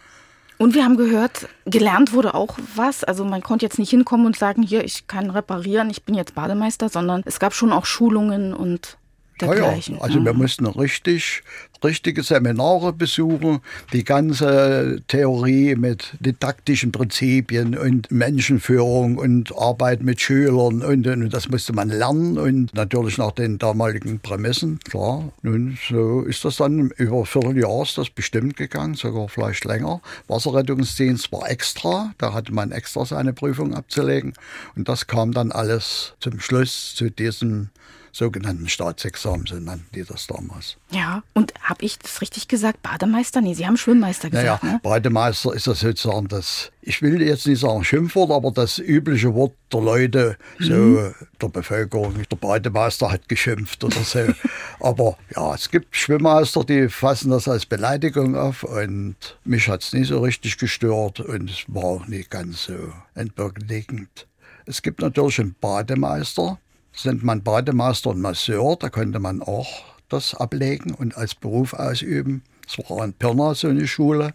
[0.61, 3.03] Und wir haben gehört, gelernt wurde auch was.
[3.03, 6.35] Also man konnte jetzt nicht hinkommen und sagen, hier, ich kann reparieren, ich bin jetzt
[6.35, 8.99] Bademeister, sondern es gab schon auch Schulungen und
[9.41, 9.95] dergleichen.
[9.95, 10.03] Ja, ja.
[10.05, 10.25] Also Mhm.
[10.25, 11.43] wir mussten richtig,
[11.83, 13.59] richtige Seminare besuchen,
[13.91, 21.49] die ganze Theorie mit didaktischen Prinzipien und Menschenführung und Arbeit mit Schülern und, und das
[21.49, 25.31] musste man lernen und natürlich nach den damaligen Prämissen, klar.
[25.41, 30.01] Nun, so ist das dann über Vierteljahr ist das bestimmt gegangen, sogar vielleicht länger.
[30.27, 34.33] Wasserrettungsdienst war extra, da hatte man extra seine Prüfung abzulegen
[34.75, 37.69] und das kam dann alles zum Schluss zu diesem
[38.11, 40.77] sogenannten Staatsexamen, so nannten die das damals.
[40.91, 42.81] Ja, und habe ich das richtig gesagt?
[42.81, 43.41] Bademeister?
[43.41, 44.79] Nee, Sie haben Schwimmmeister Naja, gesagt, ne?
[44.83, 49.53] Bademeister ist das sozusagen das, ich will jetzt nicht sagen Schimpfwort, aber das übliche Wort
[49.71, 51.13] der Leute, so Mhm.
[51.41, 52.15] der Bevölkerung.
[52.29, 54.19] Der Bademeister hat geschimpft oder so.
[54.81, 59.93] aber ja, es gibt Schwimmmeister, die fassen das als Beleidigung auf und mich hat es
[59.93, 62.73] nie so richtig gestört und es war auch nicht ganz so
[63.15, 64.27] entwürdigend.
[64.65, 66.59] Es gibt natürlich einen Bademeister,
[67.05, 69.67] nennt man Bademeister und Masseur, da könnte man auch
[70.09, 72.43] das ablegen und als Beruf ausüben.
[72.67, 74.33] Es war in Pirna so eine Schule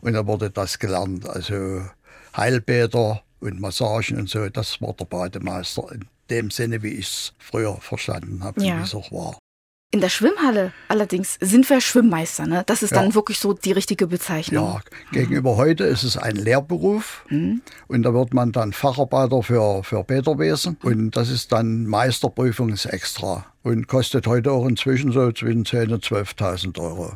[0.00, 1.82] und da wurde das gelernt, also
[2.36, 7.32] Heilbäder und Massagen und so, das war der Bademeister in dem Sinne, wie ich es
[7.38, 8.78] früher verstanden habe, Ja.
[8.78, 9.38] wie es auch war.
[9.90, 12.62] In der Schwimmhalle allerdings sind wir Schwimmmeister, ne?
[12.66, 13.00] Das ist Ja.
[13.00, 14.66] dann wirklich so die richtige Bezeichnung.
[14.66, 14.80] Ja,
[15.12, 20.76] gegenüber heute ist es ein Lehrberuf und da wird man dann Facharbeiter für, für Bäderwesen
[20.82, 26.78] und das ist dann Meisterprüfungsextra und kostet heute auch inzwischen so zwischen 10.000 und 12.000
[26.80, 27.14] Euro.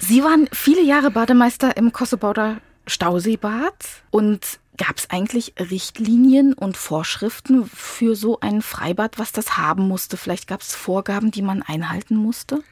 [0.00, 3.74] Sie waren viele Jahre Bademeister im Kossebauder Stauseebad
[4.10, 10.16] und gab es eigentlich Richtlinien und Vorschriften für so ein Freibad, was das haben musste?
[10.16, 12.62] Vielleicht gab es Vorgaben, die man einhalten musste?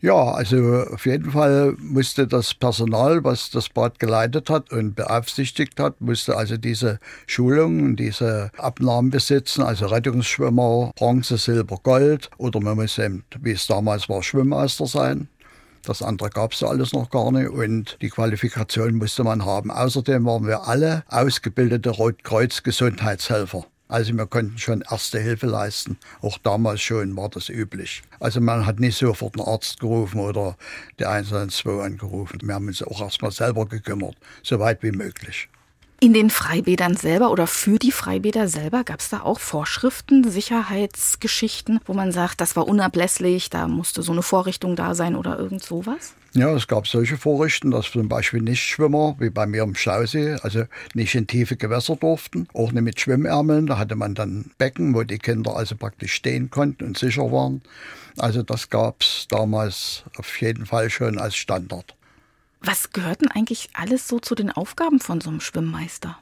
[0.00, 5.80] Ja, also auf jeden Fall musste das Personal, was das Bad geleitet hat und beaufsichtigt
[5.80, 12.76] hat, musste also diese Schulungen, diese Abnahmen besitzen, also Rettungsschwimmer, Bronze, Silber, Gold oder man
[12.76, 15.28] muss eben, wie es damals war, Schwimmmeister sein.
[15.86, 19.70] Das andere gab es alles noch gar nicht und die Qualifikation musste man haben.
[19.70, 23.64] Außerdem waren wir alle ausgebildete Rotkreuz-Gesundheitshelfer.
[23.86, 25.96] Also wir konnten schon erste Hilfe leisten.
[26.22, 28.02] Auch damals schon war das üblich.
[28.18, 30.56] Also man hat nicht sofort einen Arzt gerufen oder
[30.98, 32.40] die 112 angerufen.
[32.42, 35.48] Wir haben uns auch erstmal selber gekümmert, so weit wie möglich.
[35.98, 41.80] In den Freibädern selber oder für die Freibäder selber gab es da auch Vorschriften, Sicherheitsgeschichten,
[41.86, 45.62] wo man sagt, das war unablässlich, da musste so eine Vorrichtung da sein oder irgend
[45.62, 46.14] sowas?
[46.34, 50.64] Ja, es gab solche Vorrichten, dass zum Beispiel Nichtschwimmer, wie bei mir im Stausee, also
[50.92, 53.66] nicht in tiefe Gewässer durften, auch nicht mit Schwimmärmeln.
[53.66, 57.62] Da hatte man dann Becken, wo die Kinder also praktisch stehen konnten und sicher waren.
[58.18, 61.95] Also das gab es damals auf jeden Fall schon als Standard.
[62.60, 66.18] Was gehört denn eigentlich alles so zu den Aufgaben von so einem Schwimmmeister?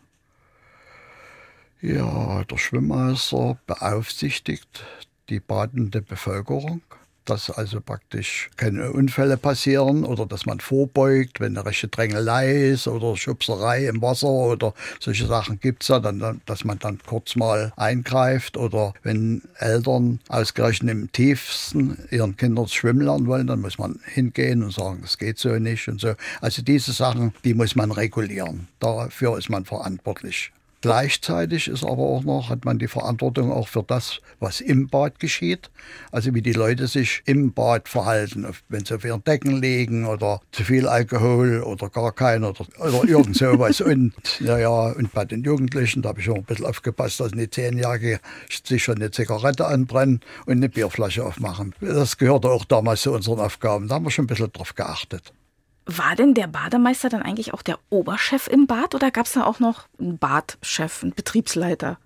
[1.80, 4.84] Ja, der Schwimmmeister beaufsichtigt
[5.28, 6.82] die badende Bevölkerung,
[7.24, 12.86] dass also praktisch keine Unfälle passieren oder dass man vorbeugt, wenn eine rechte Drängelei ist
[12.88, 17.36] oder Schubserei im Wasser oder solche Sachen gibt's ja, dann, dann, dass man dann kurz
[17.36, 23.78] mal eingreift oder wenn Eltern ausgerechnet im tiefsten ihren Kindern schwimmen lernen wollen, dann muss
[23.78, 26.14] man hingehen und sagen, es geht so nicht und so.
[26.40, 28.68] Also diese Sachen, die muss man regulieren.
[28.80, 30.52] Dafür ist man verantwortlich.
[30.84, 35.18] Gleichzeitig ist aber auch noch, hat man die Verantwortung auch für das, was im Bad
[35.18, 35.70] geschieht.
[36.12, 40.42] Also wie die Leute sich im Bad verhalten, wenn sie auf ihren Decken liegen oder
[40.52, 43.80] zu viel Alkohol oder gar kein oder, oder irgend sowas.
[43.80, 47.32] und ja, ja, und bei den Jugendlichen, da habe ich auch ein bisschen aufgepasst, dass
[47.32, 48.20] die Zehnjährige
[48.62, 51.74] sich schon eine Zigarette anbrennen und eine Bierflasche aufmachen.
[51.80, 53.88] Das gehörte auch damals zu unseren Aufgaben.
[53.88, 55.32] Da haben wir schon ein bisschen drauf geachtet.
[55.86, 59.44] War denn der Bademeister dann eigentlich auch der Oberchef im Bad oder gab es da
[59.44, 61.98] auch noch einen Badchef, einen Betriebsleiter?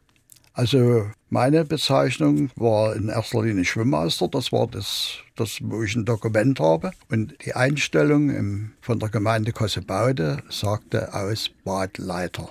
[0.53, 4.27] Also meine Bezeichnung war in erster Linie Schwimmmeister.
[4.27, 6.91] Das war das, das wo ich ein Dokument habe.
[7.09, 12.51] Und die Einstellung im, von der Gemeinde Kossebaude sagte aus Badleiter.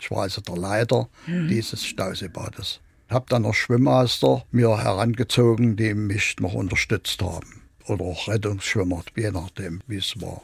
[0.00, 1.48] Ich war also der Leiter Mhm.
[1.48, 2.78] dieses Stauseebades.
[3.10, 7.62] Habe dann noch Schwimmmeister mir herangezogen, die mich noch unterstützt haben.
[7.86, 10.42] Oder auch Rettungsschwimmer, je nachdem, wie es war.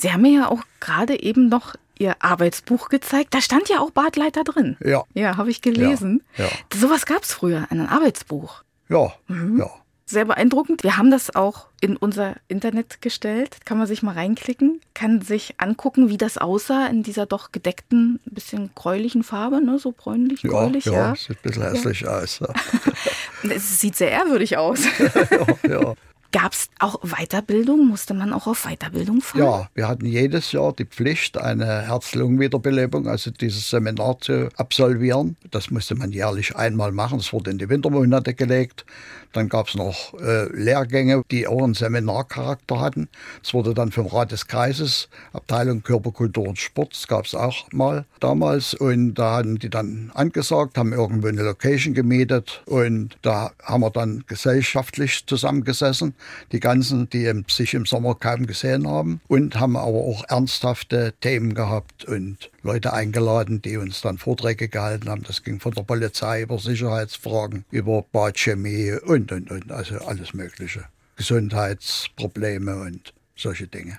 [0.00, 3.34] Sie haben mir ja auch gerade eben noch Ihr Arbeitsbuch gezeigt.
[3.34, 4.76] Da stand ja auch Badleiter drin.
[4.84, 5.02] Ja.
[5.14, 6.22] Ja, habe ich gelesen.
[6.36, 6.46] Ja.
[6.72, 8.62] Sowas gab es früher, ein Arbeitsbuch.
[8.88, 9.58] Ja, Mhm.
[9.58, 9.70] ja.
[10.06, 10.84] sehr beeindruckend.
[10.84, 13.58] Wir haben das auch in unser Internet gestellt.
[13.66, 18.18] Kann man sich mal reinklicken, kann sich angucken, wie das aussah in dieser doch gedeckten,
[18.24, 19.78] bisschen gräulichen Farbe, ne?
[19.78, 20.86] so bräunlich, Ja, gräulich.
[20.86, 22.38] ja, Ja, sieht ein bisschen hässlich aus.
[22.38, 22.48] Ja.
[23.50, 24.80] Es sieht sehr ehrwürdig aus.
[25.68, 25.94] ja.
[26.30, 27.86] Gab es auch Weiterbildung?
[27.86, 29.40] Musste man auch auf Weiterbildung fahren?
[29.40, 35.36] Ja, wir hatten jedes Jahr die Pflicht, eine Herz-Lungen-Wiederbelebung, also dieses Seminar zu absolvieren.
[35.50, 37.16] Das musste man jährlich einmal machen.
[37.16, 38.84] Das wurde in die Wintermonate gelegt.
[39.32, 43.08] Dann gab es noch äh, Lehrgänge, die auch einen Seminarcharakter hatten.
[43.42, 48.06] Das wurde dann vom Rat des Kreises, Abteilung Körperkultur und Sport, gab es auch mal
[48.20, 48.74] damals.
[48.74, 52.62] Und da hatten die dann angesagt, haben irgendwo eine Location gemietet.
[52.66, 56.14] Und da haben wir dann gesellschaftlich zusammengesessen,
[56.52, 59.20] die ganzen, die sich im Sommer kaum gesehen haben.
[59.28, 65.08] Und haben aber auch ernsthafte Themen gehabt und Leute eingeladen, die uns dann Vorträge gehalten
[65.08, 65.22] haben.
[65.22, 69.72] Das ging von der Polizei über Sicherheitsfragen, über Badchemie und, und, und.
[69.72, 70.84] Also alles Mögliche.
[71.16, 73.98] Gesundheitsprobleme und solche Dinge.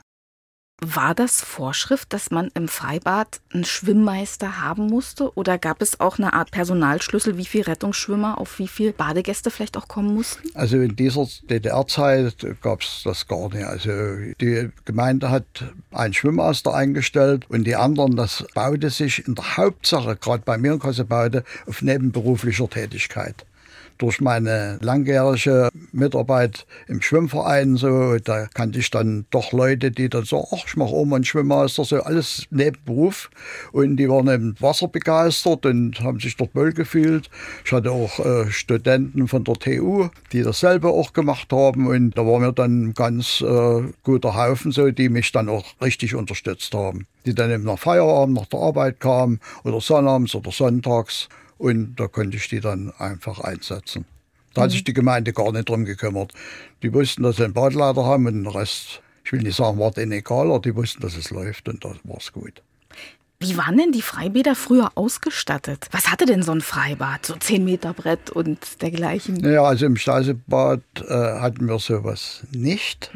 [0.81, 5.35] War das Vorschrift, dass man im Freibad einen Schwimmmeister haben musste?
[5.35, 9.75] Oder gab es auch eine Art Personalschlüssel, wie viele Rettungsschwimmer auf wie viele Badegäste vielleicht
[9.75, 10.49] auch kommen mussten?
[10.53, 13.65] Also in dieser DDR-Zeit gab es das gar nicht.
[13.65, 13.89] Also
[14.39, 15.45] die Gemeinde hat
[15.91, 20.73] einen Schwimmaster eingestellt und die anderen, das baute sich in der Hauptsache, gerade bei mir
[20.73, 23.45] in Kossebaude, auf nebenberuflicher Tätigkeit.
[23.99, 30.23] Durch meine langjährige Mitarbeit im Schwimmverein, so, da kannte ich dann doch Leute, die dann
[30.23, 33.29] so, ach, ich mache mal einen Schwimmmaster, so alles Nebenberuf.
[33.73, 37.29] Und die waren eben wasserbegeistert und haben sich dort wohl gefühlt.
[37.65, 41.87] Ich hatte auch äh, Studenten von der TU, die dasselbe auch gemacht haben.
[41.87, 45.65] Und da war mir dann ein ganz äh, guter Haufen, so, die mich dann auch
[45.81, 47.05] richtig unterstützt haben.
[47.25, 51.27] Die dann eben nach Feierabend, nach der Arbeit kamen oder sonnabends oder sonntags.
[51.59, 54.05] Und da konnte ich die dann einfach einsetzen.
[54.53, 56.33] Da hat sich die Gemeinde gar nicht drum gekümmert.
[56.81, 59.91] Die wussten, dass sie einen Badleiter haben und den Rest, ich will nicht sagen, war
[59.91, 62.63] denen egal, aber die wussten, dass es läuft und das war's gut.
[63.41, 65.87] Wie waren denn die Freibäder früher ausgestattet?
[65.91, 67.25] Was hatte denn so ein Freibad?
[67.25, 69.35] So 10 Meter Brett und dergleichen?
[69.35, 73.11] Naja, also im Stausebad äh, hatten wir sowas nicht.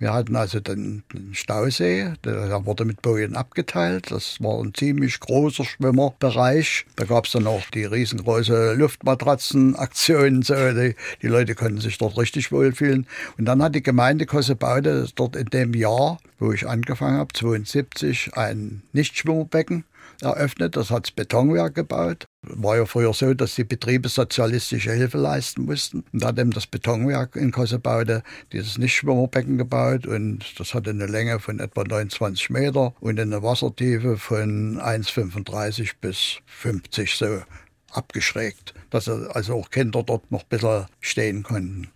[0.00, 4.10] Wir hatten also den, den Stausee, der, wurde mit Bojen abgeteilt.
[4.10, 6.86] Das war ein ziemlich großer Schwimmerbereich.
[6.96, 10.40] Da gab es dann auch die riesengroße Luftmatratzenaktion.
[10.40, 13.06] So, die, die Leute konnten sich dort richtig wohlfühlen.
[13.36, 18.34] Und dann hat die Gemeinde Kossebaude dort in dem Jahr, wo ich angefangen habe, 72,
[18.38, 19.84] ein Nichtschwimmerbecken
[20.22, 20.76] eröffnet.
[20.76, 22.26] Das hat das Betonwerk gebaut.
[22.42, 26.04] War ja früher so, dass die Betriebe sozialistische Hilfe leisten mussten.
[26.12, 30.06] Und da hat eben das Betonwerk in Kossebaude dieses Nichtschwimmerbecken gebaut.
[30.06, 36.38] Und das hatte eine Länge von etwa 29 Meter und eine Wassertiefe von 1,35 bis
[36.46, 37.42] 50 so
[37.90, 41.88] abgeschrägt, dass also auch Kinder dort noch ein bisschen stehen konnten.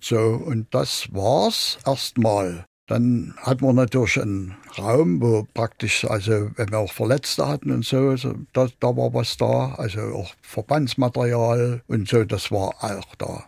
[0.00, 2.64] So, und das war's erstmal.
[2.86, 7.84] Dann hatten wir natürlich einen Raum, wo praktisch, also wenn wir auch Verletzte hatten und
[7.84, 8.14] so,
[8.52, 13.44] da, da war was da, also auch Verbandsmaterial und so, das war auch da.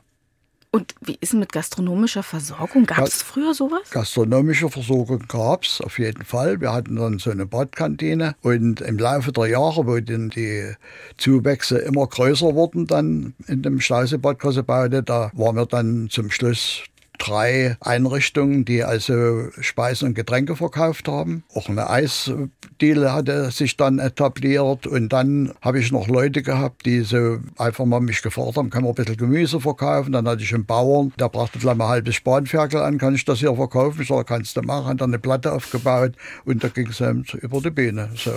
[0.70, 2.84] Und wie ist denn mit gastronomischer Versorgung?
[2.84, 3.90] Gab es früher sowas?
[3.90, 6.60] Gastronomische Versorgung gab es auf jeden Fall.
[6.60, 10.74] Wir hatten dann so eine Badkantine und im Laufe der Jahre, wo dann die
[11.16, 16.82] Zuwächse immer größer wurden, dann in dem Stausebad Kossebaude, da waren wir dann zum Schluss
[17.18, 21.44] drei Einrichtungen, die also Speisen und Getränke verkauft haben.
[21.54, 27.00] Auch eine Eisdiele hatte sich dann etabliert und dann habe ich noch Leute gehabt, die
[27.00, 30.12] so einfach mal mich gefragt haben, kann man ein bisschen Gemüse verkaufen?
[30.12, 33.24] Dann hatte ich einen Bauern, der brachte gleich mal ein halbes Spanferkel an, kann ich
[33.24, 34.02] das hier verkaufen?
[34.02, 34.96] Ich sage, kannst du machen.
[34.96, 36.12] Dann eine Platte aufgebaut
[36.44, 38.10] und da ging es eben über die Bühne.
[38.16, 38.32] So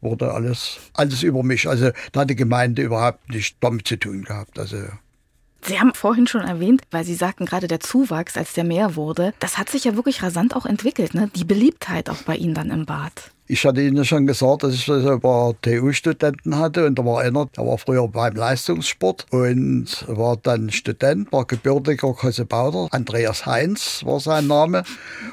[0.00, 1.68] wurde alles, alles über mich.
[1.68, 4.58] Also da hat die Gemeinde überhaupt nicht damit zu tun gehabt.
[4.58, 4.78] Also
[5.64, 9.32] Sie haben vorhin schon erwähnt, weil Sie sagten gerade der Zuwachs, als der mehr wurde,
[9.38, 11.30] das hat sich ja wirklich rasant auch entwickelt, ne?
[11.36, 13.30] Die Beliebtheit auch bei Ihnen dann im Bad.
[13.48, 17.46] Ich hatte Ihnen schon gesagt, dass ich ein paar TU-Studenten hatte und da war einer,
[17.46, 22.86] der war früher beim Leistungssport und war dann Student, war gebürtiger Kossebauder.
[22.92, 24.84] Andreas Heinz war sein Name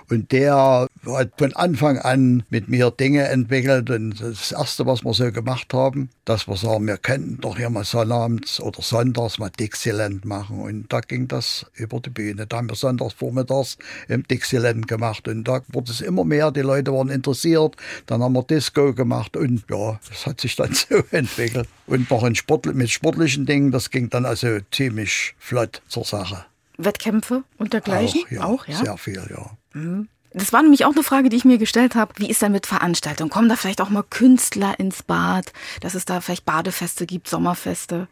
[0.10, 5.14] und der hat von Anfang an mit mir Dinge entwickelt und das Erste, was wir
[5.14, 9.52] so gemacht haben, dass wir sagen, wir könnten doch hier mal sonnabends oder sonntags mal
[9.52, 12.48] Dixieland machen und da ging das über die Bühne.
[12.48, 16.62] Da haben wir sonntags vormittags im Dixieland gemacht und da wurde es immer mehr, die
[16.62, 21.04] Leute waren interessiert, dann haben wir Disco gemacht und ja, das hat sich dann so
[21.12, 21.68] entwickelt.
[21.88, 26.46] Und noch in Sport, mit sportlichen Dingen, das ging dann also ziemlich flott zur Sache.
[26.78, 28.24] Wettkämpfe und dergleichen?
[28.26, 28.78] Auch, ja, Auch, ja?
[28.78, 29.52] sehr viel, ja.
[29.74, 30.08] Mhm.
[30.32, 32.14] Das war nämlich auch eine Frage, die ich mir gestellt habe.
[32.18, 33.32] Wie ist denn mit Veranstaltungen?
[33.32, 38.08] Kommen da vielleicht auch mal Künstler ins Bad, dass es da vielleicht Badefeste gibt, Sommerfeste?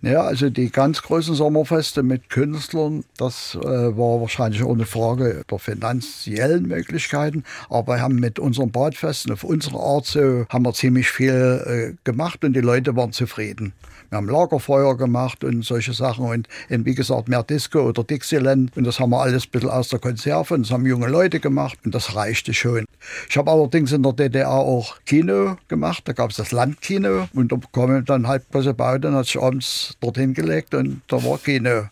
[0.00, 5.58] Ja, also die ganz großen Sommerfeste mit Künstlern, das äh, war wahrscheinlich eine Frage der
[5.58, 7.42] finanziellen Möglichkeiten.
[7.68, 11.96] Aber wir haben mit unseren Badfesten auf unsere Art so, haben wir ziemlich viel äh,
[12.04, 13.72] gemacht und die Leute waren zufrieden.
[14.10, 18.74] Wir haben Lagerfeuer gemacht und solche Sachen und eben, wie gesagt mehr Disco oder Dixieland
[18.76, 21.40] und das haben wir alles ein bisschen aus der Konserve und das haben junge Leute
[21.40, 22.86] gemacht und das reichte schon.
[23.28, 27.52] Ich habe allerdings in der DDR auch Kino gemacht, da gab es das Landkino und
[27.52, 31.88] da kam dann bloß Baut und hat sich abends dorthin gelegt und da war Kino.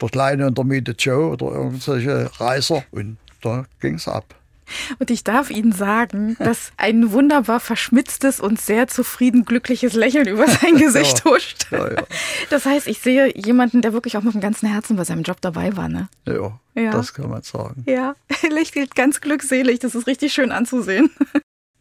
[0.00, 4.24] Der Kleine und der Miete Joe oder irgendwelche Reiser und da ging es ab.
[4.98, 10.48] Und ich darf Ihnen sagen, dass ein wunderbar verschmitztes und sehr zufrieden glückliches Lächeln über
[10.48, 11.30] sein Gesicht Ja.
[11.30, 11.66] huscht.
[11.70, 12.02] Ja, ja.
[12.50, 15.40] Das heißt, ich sehe jemanden, der wirklich auch mit dem ganzen Herzen bei seinem Job
[15.42, 15.88] dabei war.
[15.88, 16.08] Ne?
[16.26, 16.90] Ja, Ja.
[16.92, 17.84] das kann man sagen.
[17.86, 19.78] Ja, er lächelt ganz glückselig.
[19.80, 21.10] Das ist richtig schön anzusehen.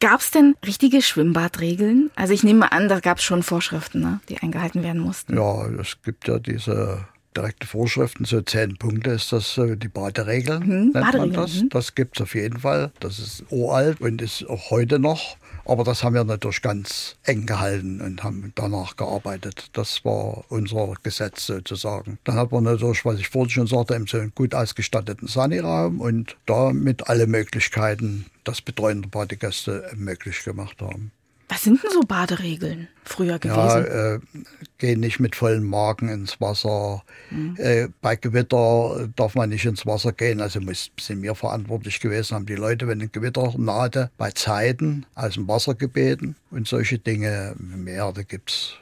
[0.04, 2.12] Gab es denn richtige Schwimmbadregeln?
[2.16, 5.36] Also ich nehme an, da gab es schon Vorschriften, ne, die eingehalten werden mussten.
[5.38, 7.06] Ja, es gibt ja diese
[7.38, 11.56] direkte Vorschriften, so zehn Punkte ist das äh, die Baderegeln, Mhm, nennt man Baderegeln, das.
[11.62, 11.70] mhm.
[11.70, 12.92] Das gibt es auf jeden Fall.
[13.00, 15.38] Das ist uralt und ist auch heute noch.
[15.66, 19.70] Aber das haben wir natürlich ganz eng gehalten und haben danach gearbeitet.
[19.74, 22.20] Das war unser Gesetz sozusagen.
[22.26, 26.02] Dann hat man natürlich, was ich vorhin schon sagte, eben so einen gut ausgestatteten Saniraum
[26.02, 31.12] und damit alle Möglichkeiten, das Betreuen der Badegäste möglich gemacht haben.
[31.54, 34.24] Was sind denn so Baderegeln früher Ja, gewesen?
[34.36, 34.44] äh,
[34.80, 37.04] gehen nicht mit vollen Magen ins Wasser.
[37.30, 37.56] Mhm.
[37.60, 40.42] Äh, bei Gewitter darf man nicht ins Wasser gehen.
[40.42, 45.06] Also muss, sind wir verantwortlich gewesen, haben die Leute, wenn ein Gewitter nahte, bei Zeiten
[45.14, 47.54] aus dem Wasser gebeten und solche Dinge.
[47.60, 48.74] Mehr, da gibt's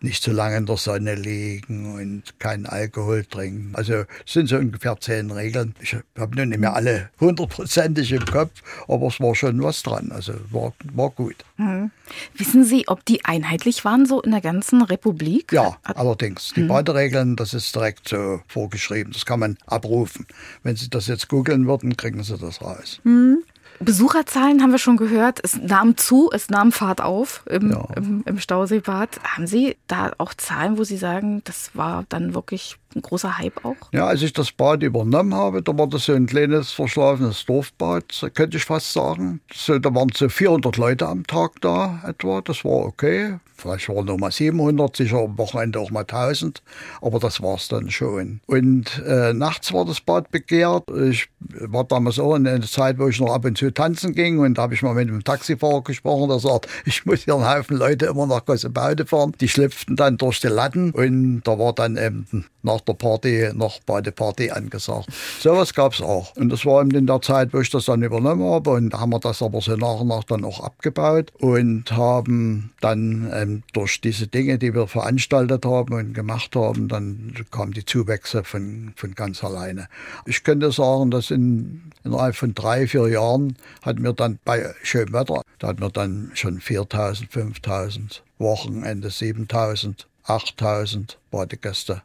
[0.00, 3.70] nicht zu lange in der Sonne liegen und keinen Alkohol trinken.
[3.74, 5.74] Also es sind so ungefähr zehn Regeln.
[5.80, 8.52] Ich habe nun nicht mehr alle hundertprozentig im Kopf,
[8.88, 10.12] aber es war schon was dran.
[10.12, 11.36] Also war, war gut.
[11.56, 11.90] Hm.
[12.36, 15.52] Wissen Sie, ob die einheitlich waren so in der ganzen Republik?
[15.52, 16.52] Ja, allerdings.
[16.54, 16.68] Die Hm.
[16.68, 19.12] Baderegeln, das ist direkt so vorgeschrieben.
[19.12, 20.26] Das kann man abrufen.
[20.62, 23.00] Wenn Sie das jetzt googeln würden, kriegen Sie das raus.
[23.04, 23.42] Hm.
[23.84, 25.40] Besucherzahlen haben wir schon gehört.
[25.42, 27.86] Es nahm zu, es nahm Fahrt auf im, Ja.
[27.96, 29.08] im, im Stauseebad.
[29.22, 33.64] Haben Sie da auch Zahlen, wo Sie sagen, das war dann wirklich ein großer Hype
[33.64, 33.76] auch?
[33.92, 38.30] Ja, als ich das Bad übernommen habe, da war das so ein kleines, verschlafenes Dorfbad,
[38.34, 39.40] könnte ich fast sagen.
[39.52, 42.40] So, da waren so 400 Leute am Tag da etwa.
[42.40, 43.38] Das war okay.
[43.56, 46.62] Vielleicht waren noch mal 700, sicher am Wochenende auch mal 1000.
[47.00, 48.40] Aber das war es dann schon.
[48.46, 50.84] Und äh, nachts war das Bad begehrt.
[50.90, 54.40] Ich war damals auch in einer Zeit, wo ich noch ab und zu tanzen ging.
[54.40, 57.48] Und da habe ich mal mit dem Taxifahrer gesprochen, der sagt, ich muss hier einen
[57.48, 59.32] Haufen Leute immer nach Gossebaude fahren.
[59.40, 60.90] Die schlüpften dann durch die Latten.
[60.90, 65.08] Und da war dann eben nach der Party noch Badeparty angesagt.
[65.40, 66.34] Sowas gab es auch.
[66.36, 68.70] Und das war eben in der Zeit, wo ich das dann übernommen habe.
[68.70, 72.72] Und da haben wir das aber so nach und nach dann auch abgebaut und haben
[72.80, 77.84] dann ähm, durch diese Dinge, die wir veranstaltet haben und gemacht haben, dann kamen die
[77.84, 79.88] Zuwächse von, von ganz alleine.
[80.26, 85.12] Ich könnte sagen, dass in, innerhalb von drei, vier Jahren hatten wir dann bei schönem
[85.12, 92.02] Wetter, da hatten wir dann schon 4.000, 5.000, Wochenende 7.000, 8.000 Badegäste.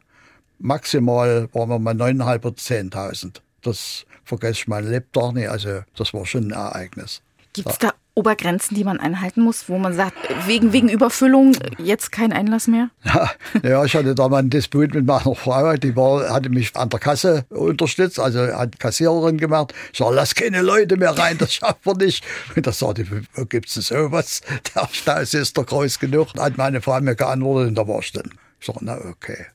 [0.60, 3.40] Maximal waren wir mal 9.500 oder 10.000.
[3.62, 5.48] Das vergesse ich mein Lebtag nicht.
[5.48, 7.22] Also das war schon ein Ereignis.
[7.52, 10.14] Gibt es da Obergrenzen, die man einhalten muss, wo man sagt,
[10.46, 12.90] wegen, wegen Überfüllung jetzt kein Einlass mehr?
[13.04, 13.30] Ja,
[13.62, 16.90] ja, ich hatte da mal einen Disput mit meiner Frau, die war, hatte mich an
[16.90, 19.72] der Kasse unterstützt, also hat Kassiererin gemacht.
[19.92, 22.24] Ich sag, lass keine Leute mehr rein, das schaffen wir nicht.
[22.54, 24.42] Und da sagte ich, wo gibt's denn sowas?
[24.74, 26.28] Der Staus ist doch groß genug.
[26.36, 28.30] Hat meine Frau mir geantwortet und da war ich dann.
[28.60, 29.46] Ich sag, na okay.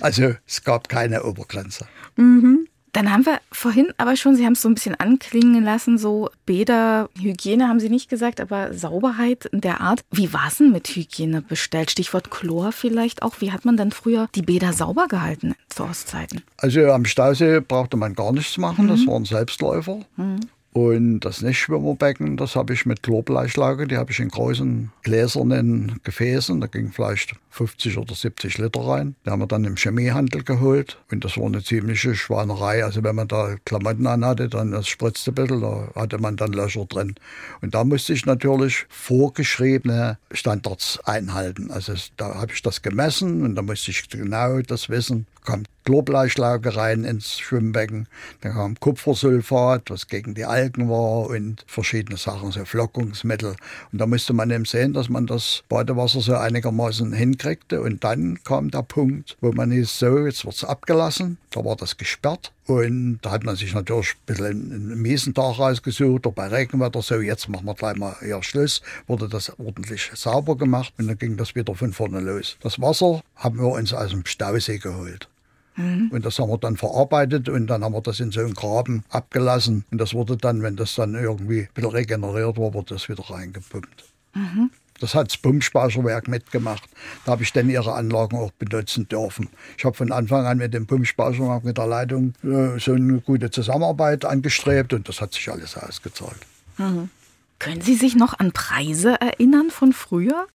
[0.00, 1.86] Also es gab keine Obergrenze.
[2.16, 2.66] Mhm.
[2.92, 6.30] Dann haben wir vorhin aber schon, Sie haben es so ein bisschen anklingen lassen, so
[6.46, 10.04] Bäder, Hygiene haben Sie nicht gesagt, aber Sauberheit in der Art.
[10.12, 11.90] Wie war es denn mit Hygiene bestellt?
[11.90, 13.40] Stichwort Chlor vielleicht auch.
[13.40, 16.42] Wie hat man denn früher die Bäder sauber gehalten zu Ostzeiten?
[16.56, 19.06] Also am Stausee brauchte man gar nichts machen, das Mhm.
[19.08, 19.98] waren Selbstläufer.
[20.16, 20.38] Mhm.
[20.74, 26.60] Und das Nichtschwimmerbecken, das habe ich mit Chlorbleischlage, die habe ich in großen gläsernen Gefäßen,
[26.60, 29.14] da ging vielleicht 50 oder 70 Liter rein.
[29.24, 32.84] Die haben wir dann im Chemiehandel geholt und das war eine ziemliche Schweinerei.
[32.84, 36.52] Also wenn man da Klamotten anhatte, dann das spritzte ein bisschen, da hatte man dann
[36.52, 37.14] Löcher drin.
[37.60, 41.70] Und da musste ich natürlich vorgeschriebene Standards einhalten.
[41.70, 45.28] Also da habe ich das gemessen und da musste ich genau das wissen.
[45.44, 48.08] Kommt Chlorbleischlauge ins Schwimmbecken.
[48.40, 53.56] Dann kam Kupfersulfat, was gegen die Algen war und verschiedene Sachen, so Flockungsmittel.
[53.92, 57.80] Und da musste man eben sehen, dass man das Badewasser so einigermaßen hinkriegte.
[57.80, 61.38] Und dann kam der Punkt, wo man hieß, so, jetzt wird's abgelassen.
[61.50, 62.52] Da war das gesperrt.
[62.66, 67.02] Und da hat man sich natürlich ein bisschen einen miesen Tag rausgesucht, oder bei Regenwetter
[67.02, 71.18] so, jetzt machen wir gleich mal eher Schluss, wurde das ordentlich sauber gemacht und dann
[71.18, 72.56] ging das wieder von vorne los.
[72.62, 75.28] Das Wasser haben wir uns aus dem Stausee geholt.
[75.76, 76.10] Mhm.
[76.12, 79.04] Und das haben wir dann verarbeitet und dann haben wir das in so einen Graben
[79.08, 79.84] abgelassen.
[79.90, 84.04] Und das wurde dann, wenn das dann irgendwie bisschen regeneriert war, wurde das wieder reingepumpt.
[84.34, 84.70] Mhm.
[85.00, 86.84] Das hat das Pumpspeicherwerk mitgemacht.
[87.24, 89.48] Da habe ich dann ihre Anlagen auch benutzen dürfen.
[89.76, 93.50] Ich habe von Anfang an mit dem Pumpspeicherwerk, mit der Leitung äh, so eine gute
[93.50, 96.38] Zusammenarbeit angestrebt und das hat sich alles ausgezahlt.
[96.78, 97.10] Mhm.
[97.58, 100.46] Können Sie sich noch an Preise erinnern von früher?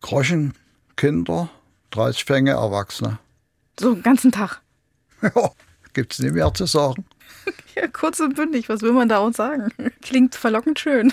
[0.00, 0.54] Groschen,
[0.96, 1.50] Kinder,
[1.90, 3.18] 30 Fänge, Erwachsene.
[3.78, 4.60] So einen ganzen Tag?
[5.22, 5.50] Ja,
[5.94, 7.04] gibt es nicht mehr zu sagen.
[7.74, 9.70] Ja, kurz und bündig, was will man da auch sagen?
[10.02, 11.12] Klingt verlockend schön.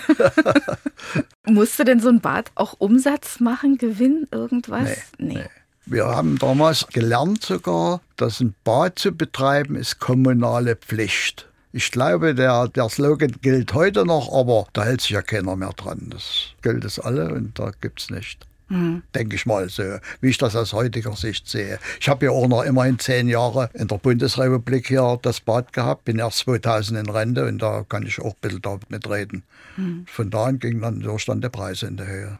[1.46, 4.90] Musste denn so ein Bad auch Umsatz machen, Gewinn, irgendwas?
[5.18, 5.46] Nee, nee.
[5.86, 11.48] Wir haben damals gelernt sogar, dass ein Bad zu betreiben ist kommunale Pflicht.
[11.72, 15.74] Ich glaube, der, der Slogan gilt heute noch, aber da hält sich ja keiner mehr
[15.76, 16.08] dran.
[16.10, 18.48] Das gilt es alle und da gibt es nicht.
[18.68, 19.04] Mhm.
[19.14, 19.84] Denke ich mal so,
[20.22, 21.80] wie ich das aus heutiger Sicht sehe.
[22.00, 26.06] Ich habe ja auch noch immerhin zehn Jahre in der Bundesrepublik hier das Bad gehabt,
[26.06, 29.44] bin erst 2000 in Rente und da kann ich auch ein bisschen damit mitreden.
[29.78, 30.06] Mhm.
[30.08, 32.40] Von da an ging dann so stand der Preis in der Höhe.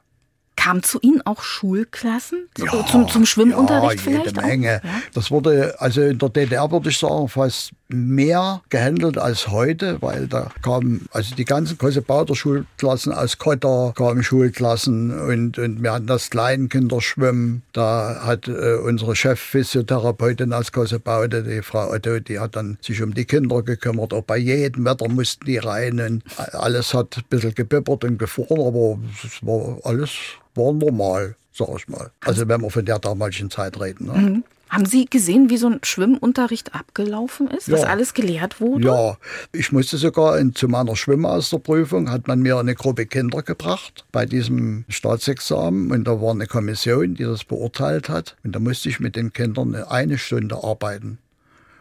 [0.66, 4.36] Kam zu Ihnen auch Schulklassen ja, zum, zum Schwimmunterricht ja, vielleicht?
[4.36, 4.82] Jede Menge.
[4.84, 5.02] Ja?
[5.14, 10.28] Das wurde, also in der DDR würde ich sagen, fast mehr gehandelt als heute, weil
[10.28, 16.08] da kamen, also die ganzen Kosebauder Schulklassen aus Kotter kamen Schulklassen und, und wir hatten
[16.08, 17.62] das Kleinkinderschwimmen.
[17.72, 23.14] Da hat äh, unsere Chefphysiotherapeutin aus Kosebaude, die Frau Otto, die hat dann sich um
[23.14, 24.16] die Kinder gekümmert.
[24.16, 28.62] Auch bei jedem Wetter mussten die rein und alles hat ein bisschen gebibbert und gefroren,
[28.62, 30.10] aber es war alles
[30.56, 32.12] war normal, sag ich mal.
[32.22, 34.08] Also wenn wir von der damaligen Zeit reden.
[34.08, 34.14] Ne?
[34.14, 34.44] Mhm.
[34.70, 37.76] Haben Sie gesehen, wie so ein Schwimmunterricht abgelaufen ist, ja.
[37.76, 38.88] was alles gelehrt wurde?
[38.88, 39.18] Ja,
[39.52, 44.26] ich musste sogar in, zu meiner Schwimmausterprüfung, hat man mir eine Gruppe Kinder gebracht bei
[44.26, 49.00] diesem Staatsexamen und da war eine Kommission, die das beurteilt hat und da musste ich
[49.00, 51.20] mit den Kindern eine Stunde arbeiten.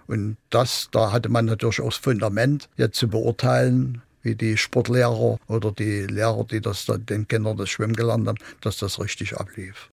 [0.07, 5.39] Und das, da hatte man natürlich auch das Fundament, jetzt zu beurteilen, wie die Sportlehrer
[5.47, 9.91] oder die Lehrer, die das den Kindern das Schwimmen gelernt haben, dass das richtig ablief.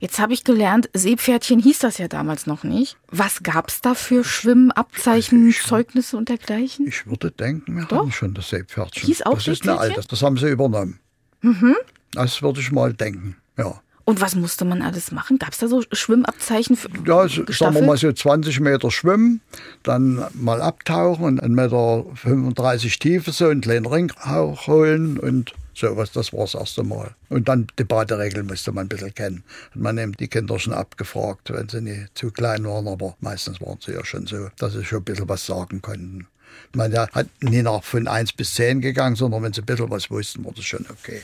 [0.00, 2.96] Jetzt habe ich gelernt, Seepferdchen hieß das ja damals noch nicht.
[3.08, 6.86] Was gab es da für Schwimmabzeichen, Zeugnisse und dergleichen?
[6.86, 7.98] Ich würde denken, wir Doch.
[7.98, 9.06] haben schon das Seepferdchen.
[9.06, 11.00] Hieß auch das ist eine alte, das haben sie übernommen.
[11.40, 11.74] Mhm.
[12.12, 13.80] Das würde ich mal denken, ja.
[14.08, 15.38] Und was musste man alles machen?
[15.38, 19.42] Gab es da so Schwimmabzeichen für Ja, so, sagen wir mal so 20 Meter schwimmen,
[19.82, 26.32] dann mal abtauchen und 1,35 Meter Tiefe so einen kleinen Ring holen und sowas, das
[26.32, 27.10] war das erste Mal.
[27.28, 29.44] Und dann die Baderegeln musste man ein bisschen kennen.
[29.72, 33.60] Hat man eben die Kinder schon abgefragt, wenn sie nicht zu klein waren, aber meistens
[33.60, 36.26] waren sie ja schon so, dass sie schon ein bisschen was sagen konnten.
[36.74, 40.10] Man hat nie nach von 1 bis 10 gegangen, sondern wenn sie ein bisschen was
[40.10, 41.20] wussten, war das schon okay.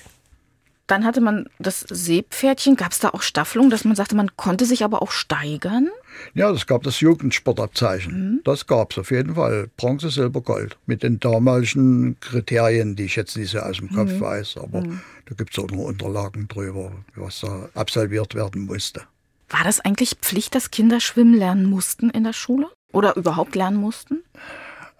[0.86, 2.76] Dann hatte man das Seepferdchen.
[2.76, 5.88] Gab es da auch Staffelung, dass man sagte, man konnte sich aber auch steigern?
[6.34, 8.12] Ja, es gab das Jugendsportabzeichen.
[8.12, 8.40] Mhm.
[8.44, 9.70] Das gab es auf jeden Fall.
[9.76, 10.76] Bronze, Silber, Gold.
[10.86, 14.20] Mit den damaligen Kriterien, die ich jetzt nicht so aus dem Kopf mhm.
[14.20, 14.58] weiß.
[14.58, 15.00] Aber mhm.
[15.26, 19.02] da gibt es auch noch Unterlagen drüber, was da absolviert werden musste.
[19.48, 22.68] War das eigentlich Pflicht, dass Kinder schwimmen lernen mussten in der Schule?
[22.92, 24.22] Oder überhaupt lernen mussten?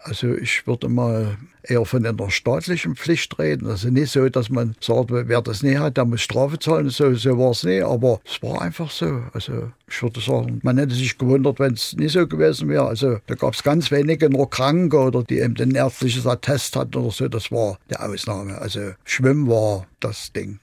[0.07, 3.67] Also ich würde mal eher von einer staatlichen Pflicht reden.
[3.67, 6.91] Also nicht so, dass man sagt, wer das nicht hat, der muss Strafe zahlen.
[6.91, 9.23] So, so war es nicht, aber es war einfach so.
[9.33, 12.87] Also ich würde sagen, man hätte sich gewundert, wenn es nicht so gewesen wäre.
[12.87, 16.97] Also da gab es ganz wenige nur Kranke oder die eben ein ärztliches Attest hatten
[16.97, 17.29] oder so.
[17.29, 18.59] Das war die Ausnahme.
[18.59, 20.59] Also Schwimmen war das Ding.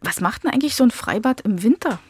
[0.00, 2.00] Was macht denn eigentlich so ein Freibad im Winter?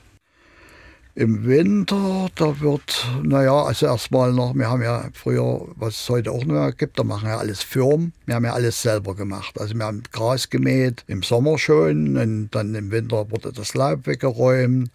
[1.19, 6.31] Im Winter, da wird, naja, also erstmal noch, wir haben ja früher, was es heute
[6.31, 8.13] auch noch gibt, da machen wir alles Firmen.
[8.27, 9.59] Wir haben ja alles selber gemacht.
[9.59, 14.07] Also wir haben Gras gemäht, im Sommer schon, und dann im Winter wurde das Laub
[14.07, 14.91] weggeräumt.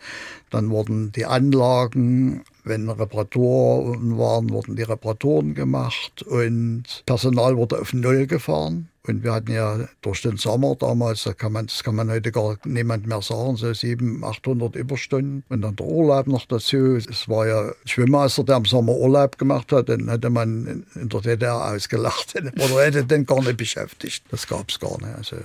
[0.52, 7.94] Dann wurden die Anlagen, wenn Reparaturen waren, wurden die Reparaturen gemacht und Personal wurde auf
[7.94, 8.91] Null gefahren.
[9.08, 12.32] Und wir hatten ja durch den Sommer damals, da kann man, das kann man heute
[12.32, 15.44] gar niemand mehr sagen, so 700, 800 Überstunden.
[15.50, 16.98] Und dann der Urlaub noch dazu.
[16.98, 21.10] Es war ja ein Schwimmmeister, der im Sommer Urlaub gemacht hat, den hätte man in
[21.10, 24.24] der DDR ausgelacht oder hätte den gar nicht beschäftigt.
[24.30, 25.16] Das gab es gar nicht.
[25.16, 25.38] Also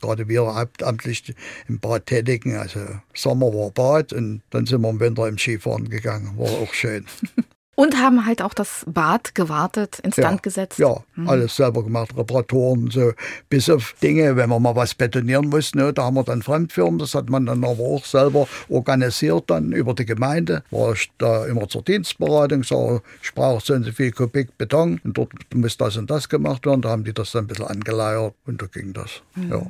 [0.00, 1.34] gerade wir hauptamtlich
[1.68, 2.80] im Bad tätigen, also
[3.14, 6.38] Sommer war Bad und dann sind wir im Winter im Skifahren gegangen.
[6.38, 7.06] War auch schön.
[7.74, 10.78] Und haben halt auch das Bad gewartet, instand ja, gesetzt.
[10.78, 11.28] Ja, mhm.
[11.28, 13.12] alles selber gemacht, Reparaturen, so.
[13.48, 16.98] Bis auf Dinge, wenn man mal was betonieren muss, ne, da haben wir dann Fremdfirmen,
[16.98, 20.64] das hat man dann aber auch selber organisiert, dann über die Gemeinde.
[20.70, 25.00] War ich da immer zur Dienstberatung, so, ich brauche so und so viel Kubik Beton
[25.02, 26.82] und dort muss das und das gemacht werden.
[26.82, 29.22] Da haben die das dann ein bisschen angeleiert und da ging das.
[29.34, 29.50] Mhm.
[29.50, 29.66] Ja.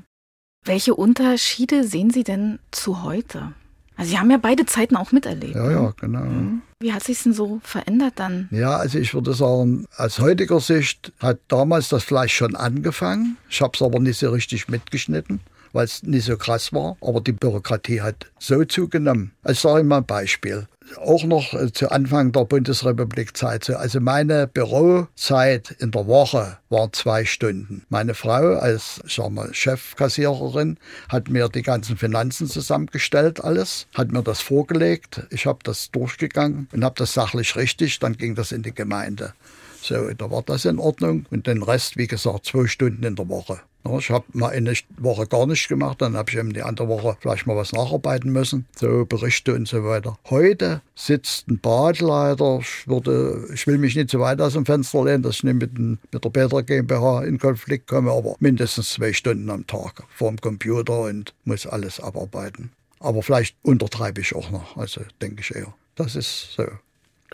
[0.64, 3.52] Welche Unterschiede sehen Sie denn zu heute?
[3.96, 5.54] Also Sie haben ja beide Zeiten auch miterlebt.
[5.54, 6.20] Ja, ja, genau.
[6.20, 6.62] Mhm.
[6.80, 8.48] Wie hat sich denn so verändert dann?
[8.50, 13.36] Ja, also ich würde sagen, aus heutiger Sicht hat damals das Fleisch schon angefangen.
[13.48, 15.40] Ich habe es aber nicht so richtig mitgeschnitten,
[15.72, 16.96] weil es nicht so krass war.
[17.00, 19.32] Aber die Bürokratie hat so zugenommen.
[19.42, 20.66] Also ich sage mal ein Beispiel
[20.98, 23.76] auch noch äh, zu Anfang der Bundesrepublikzeit so.
[23.76, 27.84] Also meine Bürozeit in der Woche war zwei Stunden.
[27.88, 30.78] Meine Frau als wir, Chefkassiererin
[31.08, 35.22] hat mir die ganzen Finanzen zusammengestellt, alles, hat mir das vorgelegt.
[35.30, 37.98] Ich habe das durchgegangen und habe das sachlich richtig.
[37.98, 39.34] Dann ging das in die Gemeinde.
[39.82, 41.26] So, da war das in Ordnung.
[41.30, 43.60] Und den Rest, wie gesagt, zwei Stunden in der Woche.
[43.98, 47.16] Ich habe mal eine Woche gar nichts gemacht, dann habe ich eben die andere Woche
[47.18, 50.16] vielleicht mal was nacharbeiten müssen, so Berichte und so weiter.
[50.30, 55.04] Heute sitzt ein Badleiter, ich, würde, ich will mich nicht zu weit aus dem Fenster
[55.04, 58.90] lehnen, dass ich nicht mit, den, mit der Petra GmbH in Konflikt komme, aber mindestens
[58.90, 62.70] zwei Stunden am Tag vor dem Computer und muss alles abarbeiten.
[63.00, 65.74] Aber vielleicht untertreibe ich auch noch, also denke ich eher.
[65.96, 66.66] Das ist so.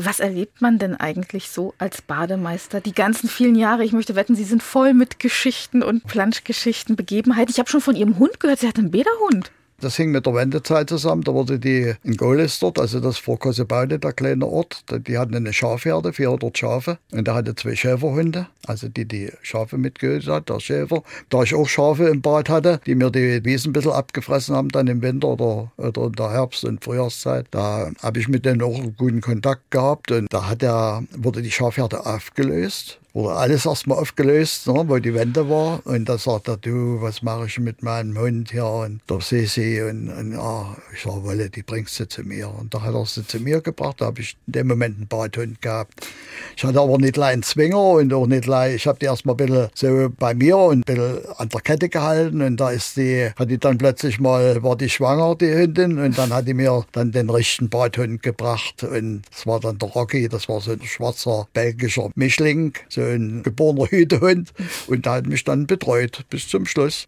[0.00, 3.84] Was erlebt man denn eigentlich so als Bademeister die ganzen vielen Jahre?
[3.84, 7.50] Ich möchte wetten, Sie sind voll mit Geschichten und Planschgeschichten, Begebenheiten.
[7.50, 9.50] Ich habe schon von Ihrem Hund gehört, Sie hat einen Bäderhund.
[9.80, 11.22] Das hing mit der Wendezeit zusammen.
[11.22, 15.36] Da wurde die in Golis dort, also das vor Kossebaude, der kleine Ort, die hatten
[15.36, 16.98] eine Schafherde, 400 Schafe.
[17.12, 21.04] Und der hatte zwei Schäferhunde, also die die Schafe mitgehört hat, der Schäfer.
[21.28, 24.70] Da ich auch Schafe im Bad hatte, die mir die Wiesen ein bisschen abgefressen haben,
[24.70, 28.62] dann im Winter oder, oder in der Herbst- und Frühjahrszeit, da habe ich mit denen
[28.62, 30.10] auch einen guten Kontakt gehabt.
[30.10, 35.12] Und da hat er, wurde die Schafherde aufgelöst wurde alles erstmal aufgelöst, ne, wo die
[35.12, 35.84] Wende war.
[35.84, 39.82] Und da sagt er, du, was mache ich mit meinem Hund hier und der Sisi?
[39.82, 42.48] Und, und ja, ich sage, Wolle, die bringst du zu mir.
[42.48, 44.00] Und da hat er sie zu mir gebracht.
[44.00, 46.06] Da habe ich in dem Moment einen Badhund gehabt.
[46.56, 49.46] Ich hatte aber nicht einen Zwinger und auch nicht gleich, ich habe die erstmal ein
[49.46, 52.40] bisschen so bei mir und ein bisschen an der Kette gehalten.
[52.40, 55.98] Und da ist die, hat die dann plötzlich mal, war die schwanger, die Hündin.
[55.98, 58.84] Und dann hat die mir dann den richtigen Badhund gebracht.
[58.84, 62.74] Und das war dann der Rocky, das war so ein schwarzer belgischer Mischling.
[62.88, 64.52] So ein geborener Hütehund
[64.86, 67.06] und der hat mich dann betreut bis zum Schluss.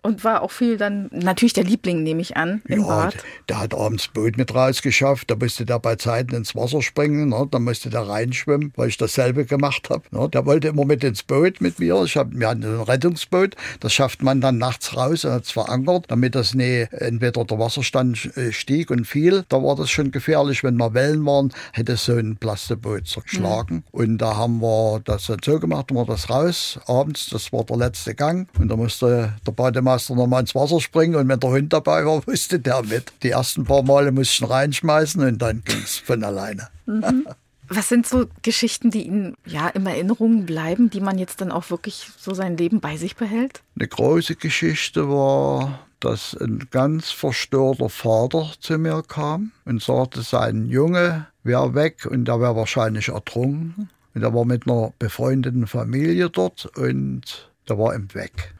[0.00, 3.16] Und war auch viel dann natürlich der Liebling, nehme ich an, im ja, Bad.
[3.48, 5.28] Der, hat abends Boot mit rausgeschafft.
[5.28, 7.30] Da musste der bei Zeiten ins Wasser springen.
[7.30, 7.48] Ne?
[7.50, 10.04] Da musste der reinschwimmen, weil ich dasselbe gemacht habe.
[10.12, 10.28] Ne?
[10.28, 12.00] Der wollte immer mit ins Boot mit mir.
[12.04, 13.56] Ich hab, wir hatten ein Rettungsboot.
[13.80, 17.58] Das schafft man dann nachts raus und hat es verankert, damit das nicht entweder der
[17.58, 19.44] Wasserstand äh, stieg und fiel.
[19.48, 20.62] Da war das schon gefährlich.
[20.62, 23.74] Wenn mal Wellen waren, hätte so ein Plasteboot zerschlagen.
[23.78, 23.84] Mhm.
[23.90, 26.78] Und da haben wir das so gemacht, haben wir das raus.
[26.86, 28.48] Abends, das war der letzte Gang.
[28.60, 32.04] Und da musste der Bademeister Bademeister nochmal ins Wasser springen und wenn der Hund dabei
[32.04, 33.12] war, wusste der mit.
[33.22, 36.68] Die ersten paar Male musste ich ihn reinschmeißen und dann ging es von alleine.
[36.86, 37.26] Mhm.
[37.70, 41.68] Was sind so Geschichten, die Ihnen ja in Erinnerung bleiben, die man jetzt dann auch
[41.70, 43.62] wirklich so sein Leben bei sich behält?
[43.78, 50.66] Eine große Geschichte war, dass ein ganz verstörter Vater zu mir kam und sagte, sein
[50.66, 53.90] Junge wäre weg und der wäre wahrscheinlich ertrunken.
[54.14, 58.54] Und er war mit einer befreundeten Familie dort und der war ihm weg.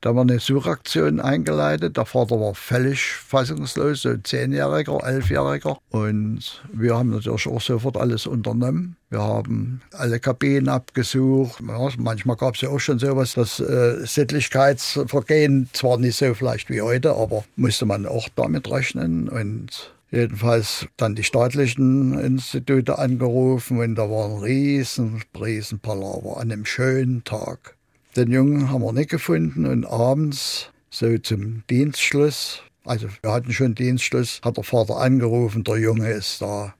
[0.00, 1.96] Da haben wir eine Suchaktion eingeleitet.
[1.96, 5.78] Der Vater war völlig fassungslos, so ein Zehnjähriger, Elfjähriger.
[5.90, 8.96] Und wir haben natürlich auch sofort alles unternommen.
[9.10, 11.60] Wir haben alle Kabinen abgesucht.
[11.66, 16.70] Ja, manchmal gab es ja auch schon sowas, das äh, Sittlichkeitsvergehen, zwar nicht so vielleicht
[16.70, 19.28] wie heute, aber musste man auch damit rechnen.
[19.28, 26.50] Und Jedenfalls dann die staatlichen Institute angerufen und da war ein riesen, riesen Palaver an
[26.50, 27.76] einem schönen Tag.
[28.18, 33.76] Den Jungen haben wir nicht gefunden und abends, so zum Dienstschluss, also wir hatten schon
[33.76, 36.74] Dienstschluss, hat der Vater angerufen, der Junge ist da.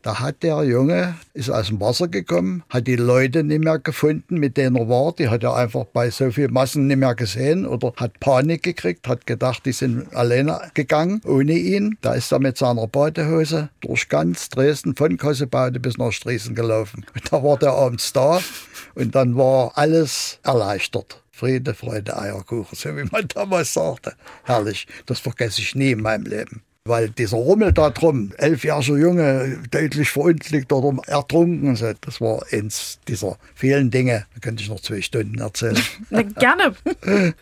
[0.00, 4.38] Da hat der Junge, ist aus dem Wasser gekommen, hat die Leute nicht mehr gefunden,
[4.38, 5.12] mit denen er war.
[5.12, 9.06] Die hat er einfach bei so viel Massen nicht mehr gesehen oder hat Panik gekriegt,
[9.06, 11.98] hat gedacht, die sind alleine gegangen, ohne ihn.
[12.00, 17.04] Da ist er mit seiner Badehose durch ganz Dresden, von Kossebaude bis nach Striesen gelaufen.
[17.14, 18.40] Und da war der abends da
[18.94, 21.22] und dann war alles erleichtert.
[21.30, 24.14] Friede, Freude, Eierkuchen, so wie man damals sagte.
[24.44, 26.62] Herrlich, das vergesse ich nie in meinem Leben.
[26.86, 33.38] Weil dieser Rummel da drum, elfjähriger Junge, deutlich verunglückt oder ertrunken, das war eins dieser
[33.54, 34.26] vielen Dinge.
[34.34, 35.80] Da könnte ich noch zwei Stunden erzählen.
[36.10, 36.74] Na, gerne.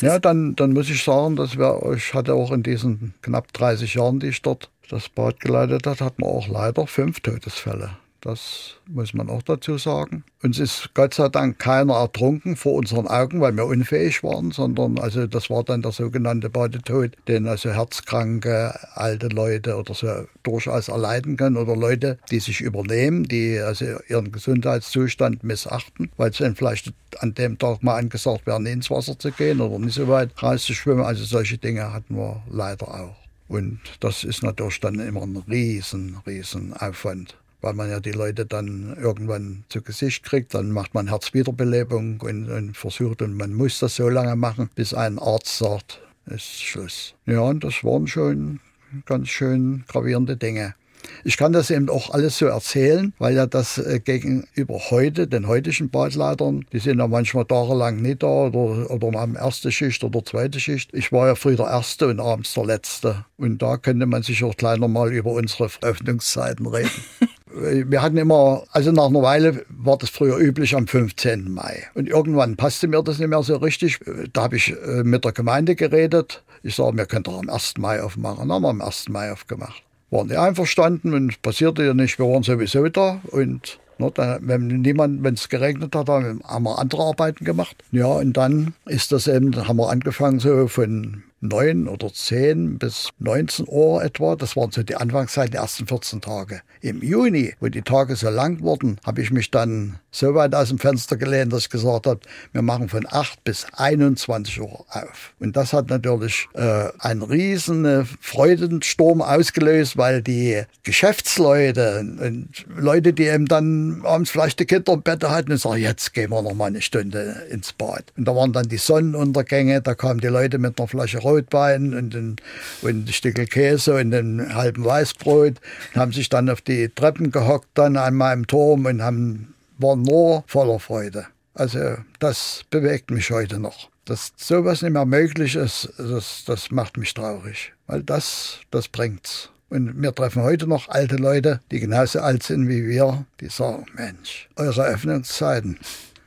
[0.00, 3.94] ja, dann, dann muss ich sagen, dass wir, ich hatte auch in diesen knapp 30
[3.94, 7.90] Jahren, die ich dort das Bad geleitet hat, hatten wir auch leider fünf Todesfälle.
[8.20, 10.24] Das muss man auch dazu sagen.
[10.42, 14.98] Uns ist Gott sei Dank keiner ertrunken vor unseren Augen, weil wir unfähig waren, sondern
[14.98, 20.08] also das war dann der sogenannte Badetod, den also herzkranke, alte Leute oder so
[20.42, 26.40] durchaus erleiden können oder Leute, die sich übernehmen, die also ihren Gesundheitszustand missachten, weil es
[26.40, 30.08] ihnen vielleicht an dem Tag mal angesagt nie ins Wasser zu gehen oder nicht so
[30.08, 31.04] weit rauszuschwimmen.
[31.04, 33.16] Also solche Dinge hatten wir leider auch.
[33.48, 37.36] Und das ist natürlich dann immer ein riesen, riesen Aufwand
[37.66, 40.54] weil man ja die Leute dann irgendwann zu Gesicht kriegt.
[40.54, 44.94] Dann macht man Herzwiederbelebung und, und versucht, und man muss das so lange machen, bis
[44.94, 47.14] ein Arzt sagt, ist Schluss.
[47.26, 48.60] Ja, und das waren schon
[49.04, 50.76] ganz schön gravierende Dinge.
[51.24, 55.48] Ich kann das eben auch alles so erzählen, weil ja das äh, gegenüber heute, den
[55.48, 60.24] heutigen Badleitern, die sind ja manchmal tagelang nicht da oder, oder haben erste Schicht oder
[60.24, 60.90] zweite Schicht.
[60.94, 63.24] Ich war ja früher der Erste und abends der Letzte.
[63.36, 66.90] Und da könnte man sich auch gleich nochmal über unsere Öffnungszeiten reden.
[67.56, 71.50] wir hatten immer, also nach einer Weile war das früher üblich am 15.
[71.50, 71.84] Mai.
[71.94, 73.98] Und irgendwann passte mir das nicht mehr so richtig.
[74.32, 76.42] Da habe ich äh, mit der Gemeinde geredet.
[76.62, 77.74] Ich sage, wir können doch am 1.
[77.78, 78.48] Mai aufmachen.
[78.48, 79.08] Dann haben wir am 1.
[79.08, 79.82] Mai aufgemacht.
[80.10, 82.18] Waren die einverstanden und passierte ja nicht.
[82.18, 86.78] Wir waren sowieso da und Ne, dann, wenn niemand, wenn es geregnet hat, haben wir
[86.78, 87.82] andere Arbeiten gemacht.
[87.92, 93.10] Ja, und dann ist das eben, haben wir angefangen so von 9 oder 10 bis
[93.18, 94.36] 19 Uhr etwa.
[94.36, 96.62] Das waren so die Anfangszeit, die ersten 14 Tage.
[96.80, 100.68] Im Juni, wo die Tage so lang wurden, habe ich mich dann so weit aus
[100.68, 102.20] dem Fenster gelehnt, dass ich gesagt habe,
[102.52, 105.34] wir machen von 8 bis 21 Uhr auf.
[105.38, 113.24] Und das hat natürlich äh, einen riesen Freudensturm ausgelöst, weil die Geschäftsleute und Leute, die
[113.24, 116.54] eben dann abends vielleicht die Kinder im Bett hatten und sagen, jetzt gehen wir noch
[116.54, 118.04] mal eine Stunde ins Bad.
[118.16, 122.14] Und da waren dann die Sonnenuntergänge, da kamen die Leute mit einer Flasche Rotwein und
[122.14, 122.36] ein,
[122.82, 125.54] und ein Stück Käse und einem halben Weißbrot
[125.94, 130.02] und haben sich dann auf die Treppen gehockt dann an meinem Turm und haben, waren
[130.02, 131.26] nur voller Freude.
[131.54, 133.88] Also das bewegt mich heute noch.
[134.04, 137.72] Dass sowas nicht mehr möglich ist, das, das macht mich traurig.
[137.86, 139.50] Weil das, das bringt's.
[139.68, 143.86] Und wir treffen heute noch alte Leute, die genauso alt sind wie wir, die sagen,
[143.96, 145.78] Mensch, eure Öffnungszeiten,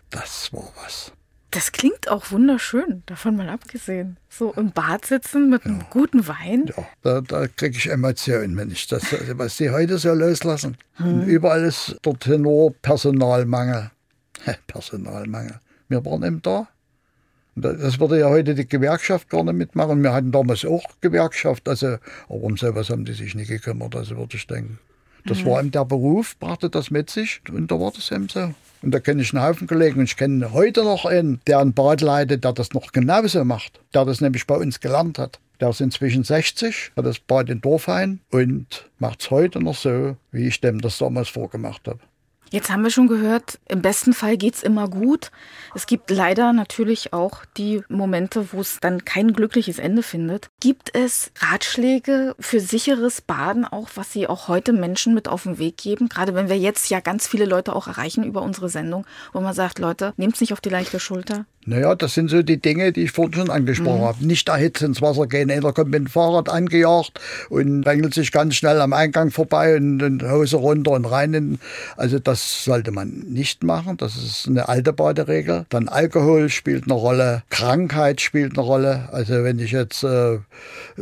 [0.09, 1.13] das war was.
[1.51, 4.17] Das klingt auch wunderschön, davon mal abgesehen.
[4.29, 6.71] So im Bad sitzen mit einem guten Wein.
[6.75, 10.77] Ja, da, da kriege ich Emotionen, wenn ich das, was die heute so loslassen.
[10.95, 11.23] Hm.
[11.23, 13.89] Überall ist dorthin nur Personalmangel.
[14.67, 15.59] Personalmangel.
[15.87, 16.67] Wir waren eben da.
[17.55, 20.03] Das würde ja heute die Gewerkschaft gar nicht mitmachen.
[20.03, 21.97] Wir hatten damals auch Gewerkschaft, also,
[22.27, 24.79] aber um sowas haben die sich nicht gekümmert, also würde ich denken.
[25.25, 25.45] Das mhm.
[25.47, 28.53] war eben der Beruf, brachte das mit sich und da war das eben so.
[28.81, 31.73] Und da kenne ich einen Haufen Kollegen und ich kenne heute noch einen, der ein
[31.73, 33.79] Bad leitet, der das noch genauso macht.
[33.93, 35.39] Der das nämlich bei uns gelernt hat.
[35.59, 40.15] Der ist inzwischen 60, hat das Bad in Dorfhain und macht es heute noch so,
[40.31, 41.99] wie ich dem das damals vorgemacht habe.
[42.51, 45.31] Jetzt haben wir schon gehört, im besten Fall geht es immer gut.
[45.75, 50.49] Es gibt leider natürlich auch die Momente, wo es dann kein glückliches Ende findet.
[50.59, 55.59] Gibt es Ratschläge für sicheres Baden auch, was Sie auch heute Menschen mit auf den
[55.59, 56.09] Weg geben?
[56.09, 59.53] Gerade wenn wir jetzt ja ganz viele Leute auch erreichen über unsere Sendung, wo man
[59.53, 61.45] sagt, Leute, nehmt es nicht auf die leichte Schulter.
[61.69, 64.05] Naja, das sind so die Dinge, die ich vorhin schon angesprochen mhm.
[64.05, 64.25] habe.
[64.25, 65.51] Nicht erhitzt ins Wasser gehen.
[65.51, 70.01] Einer kommt mit dem Fahrrad angejagt und drängelt sich ganz schnell am Eingang vorbei und,
[70.01, 71.35] und Hose runter und rein.
[71.35, 71.59] In,
[71.95, 73.97] also das sollte man nicht machen.
[73.97, 75.67] Das ist eine alte Baderegel.
[75.69, 77.43] Dann Alkohol spielt eine Rolle.
[77.51, 79.07] Krankheit spielt eine Rolle.
[79.11, 80.39] Also wenn ich jetzt äh,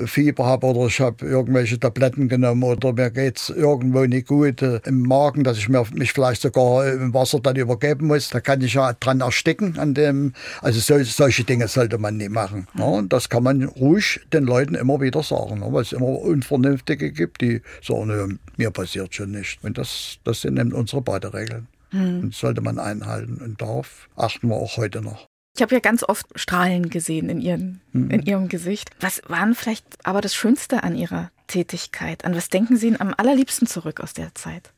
[0.06, 4.62] Fieber habe oder ich habe irgendwelche Tabletten genommen oder mir geht es irgendwo nicht gut
[4.62, 8.42] äh, im Magen, dass ich mir, mich vielleicht sogar im Wasser dann übergeben muss, da
[8.42, 12.68] kann ich ja dran ersticken an dem also sol solche Dinge sollte man nicht machen.
[12.78, 17.12] Ja, und das kann man ruhig den Leuten immer wieder sagen, weil es immer Unvernünftige
[17.12, 19.64] gibt, die sagen, ne, mir passiert schon nicht.
[19.64, 21.68] Und das, das sind eben unsere Baderegeln.
[21.92, 22.20] Mhm.
[22.20, 23.38] Und sollte man einhalten.
[23.38, 25.28] Und darauf achten wir auch heute noch.
[25.56, 28.12] Ich habe ja ganz oft Strahlen gesehen in, ihren, mhm.
[28.12, 28.92] in Ihrem Gesicht.
[29.00, 32.26] Was waren vielleicht aber das Schönste an Ihrer Tätigkeit?
[32.26, 34.72] An was denken Sie am allerliebsten zurück aus der Zeit?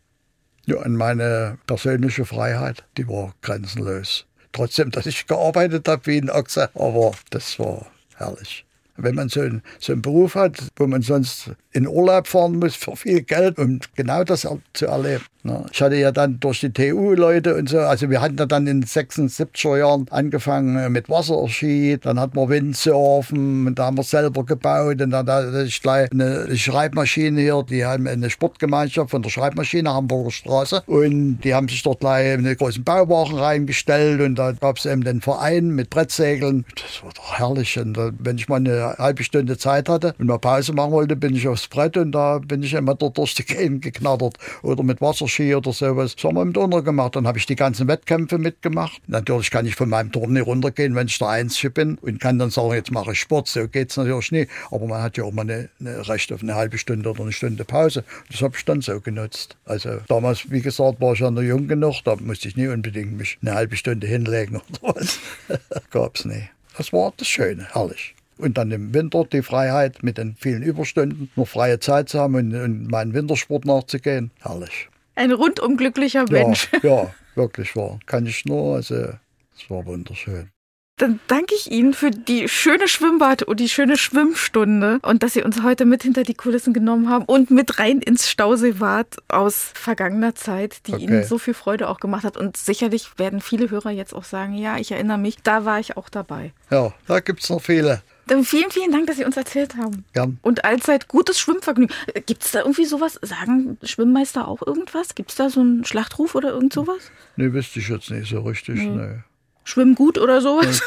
[0.65, 6.29] Ja, an meine persönliche Freiheit, die war grenzenlos trotzdem, dass ich gearbeitet habe wie ein
[6.29, 6.69] Ochse.
[6.73, 8.65] Aber das war herrlich.
[8.97, 12.75] Wenn man so, ein, so einen Beruf hat, wo man sonst in Urlaub fahren muss
[12.75, 15.23] für viel Geld, um genau das zu erleben.
[15.71, 18.81] Ich hatte ja dann durch die TU-Leute und so, also wir hatten ja dann in
[18.81, 24.03] den 76er Jahren angefangen äh, mit Wasserski, dann hatten wir Windsurfen, und da haben wir
[24.03, 29.21] selber gebaut und dann hatte ich gleich eine Schreibmaschine hier, die haben eine Sportgemeinschaft von
[29.21, 34.19] der Schreibmaschine Hamburger Straße und die haben sich dort gleich in einen großen Bauwagen reingestellt
[34.19, 36.65] und da gab es eben den Verein mit Brettsegeln.
[36.75, 40.37] Das war doch herrlich und wenn ich mal eine halbe Stunde Zeit hatte und mal
[40.37, 43.45] Pause machen wollte, bin ich aufs Brett und da bin ich immer dort durch die
[43.45, 46.15] Gegend geknattert oder mit Wasserski oder sowas.
[46.15, 47.15] Das haben wir mit untergemacht.
[47.15, 49.01] Dann habe ich die ganzen Wettkämpfe mitgemacht.
[49.07, 52.39] Natürlich kann ich von meinem Turm nicht runtergehen, wenn ich der Einzige bin und kann
[52.39, 53.47] dann sagen, jetzt mache ich Sport.
[53.47, 54.51] So geht es natürlich nicht.
[54.71, 57.31] Aber man hat ja auch mal eine, eine Recht auf eine halbe Stunde oder eine
[57.31, 58.03] Stunde Pause.
[58.31, 59.57] Das habe ich dann so genutzt.
[59.65, 63.17] Also damals, wie gesagt, war ich ja noch jung genug, da musste ich nie unbedingt
[63.17, 65.19] mich eine halbe Stunde hinlegen oder was.
[65.91, 66.49] Gab's nicht.
[66.77, 68.15] Das war das Schöne, herrlich.
[68.39, 72.35] Und dann im Winter die Freiheit mit den vielen Überstunden, noch freie Zeit zu haben
[72.35, 74.31] und, und meinen Wintersport nachzugehen.
[74.39, 74.87] Herrlich.
[75.15, 76.69] Ein rundum glücklicher Mensch.
[76.71, 77.99] Ja, ja, wirklich war.
[78.05, 80.49] Kann ich nur, also es war wunderschön.
[80.95, 85.43] Dann danke ich Ihnen für die schöne Schwimmbad und die schöne Schwimmstunde und dass Sie
[85.43, 90.35] uns heute mit hinter die Kulissen genommen haben und mit rein ins Stauseebad aus vergangener
[90.35, 91.03] Zeit, die Okay.
[91.03, 92.35] Ihnen so viel Freude auch gemacht hat.
[92.35, 95.95] Und sicherlich werden viele Hörer jetzt auch sagen, ja, ich erinnere mich, da war ich
[95.95, 96.51] auch dabei.
[96.69, 98.01] Ja, da gibt es noch viele.
[98.43, 100.05] Vielen, vielen Dank, dass Sie uns erzählt haben.
[100.13, 100.37] Gern.
[100.41, 101.93] Und allzeit gutes Schwimmvergnügen.
[102.25, 103.19] Gibt es da irgendwie sowas?
[103.21, 105.15] Sagen Schwimmmeister auch irgendwas?
[105.15, 107.11] Gibt es da so einen Schlachtruf oder irgend sowas?
[107.35, 108.75] Nee, wüsste ich jetzt nicht so richtig.
[108.75, 108.89] Nee.
[108.89, 109.15] Nee.
[109.63, 110.81] Schwimmen gut oder sowas?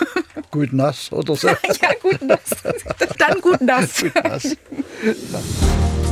[0.51, 1.49] Gut nass oder so.
[1.83, 2.51] ja, gut nass.
[3.19, 4.03] Dann gut nass.
[4.03, 4.57] Gut nass.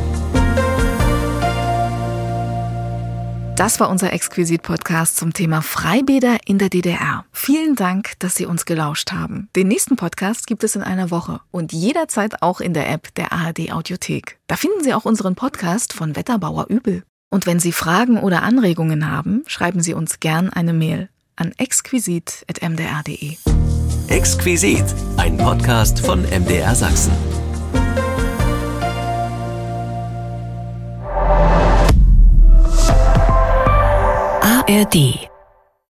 [3.57, 7.24] Das war unser Exquisit-Podcast zum Thema Freibäder in der DDR.
[7.30, 9.48] Vielen Dank, dass Sie uns gelauscht haben.
[9.55, 13.32] Den nächsten Podcast gibt es in einer Woche und jederzeit auch in der App der
[13.32, 14.38] ARD Audiothek.
[14.46, 17.03] Da finden Sie auch unseren Podcast von Wetterbauer Übel.
[17.30, 23.36] Und wenn Sie Fragen oder Anregungen haben, schreiben Sie uns gern eine Mail an exquisit.mdr.de.
[24.09, 24.84] Exquisit,
[25.16, 27.12] ein Podcast von MDR Sachsen.
[34.70, 35.30] ARD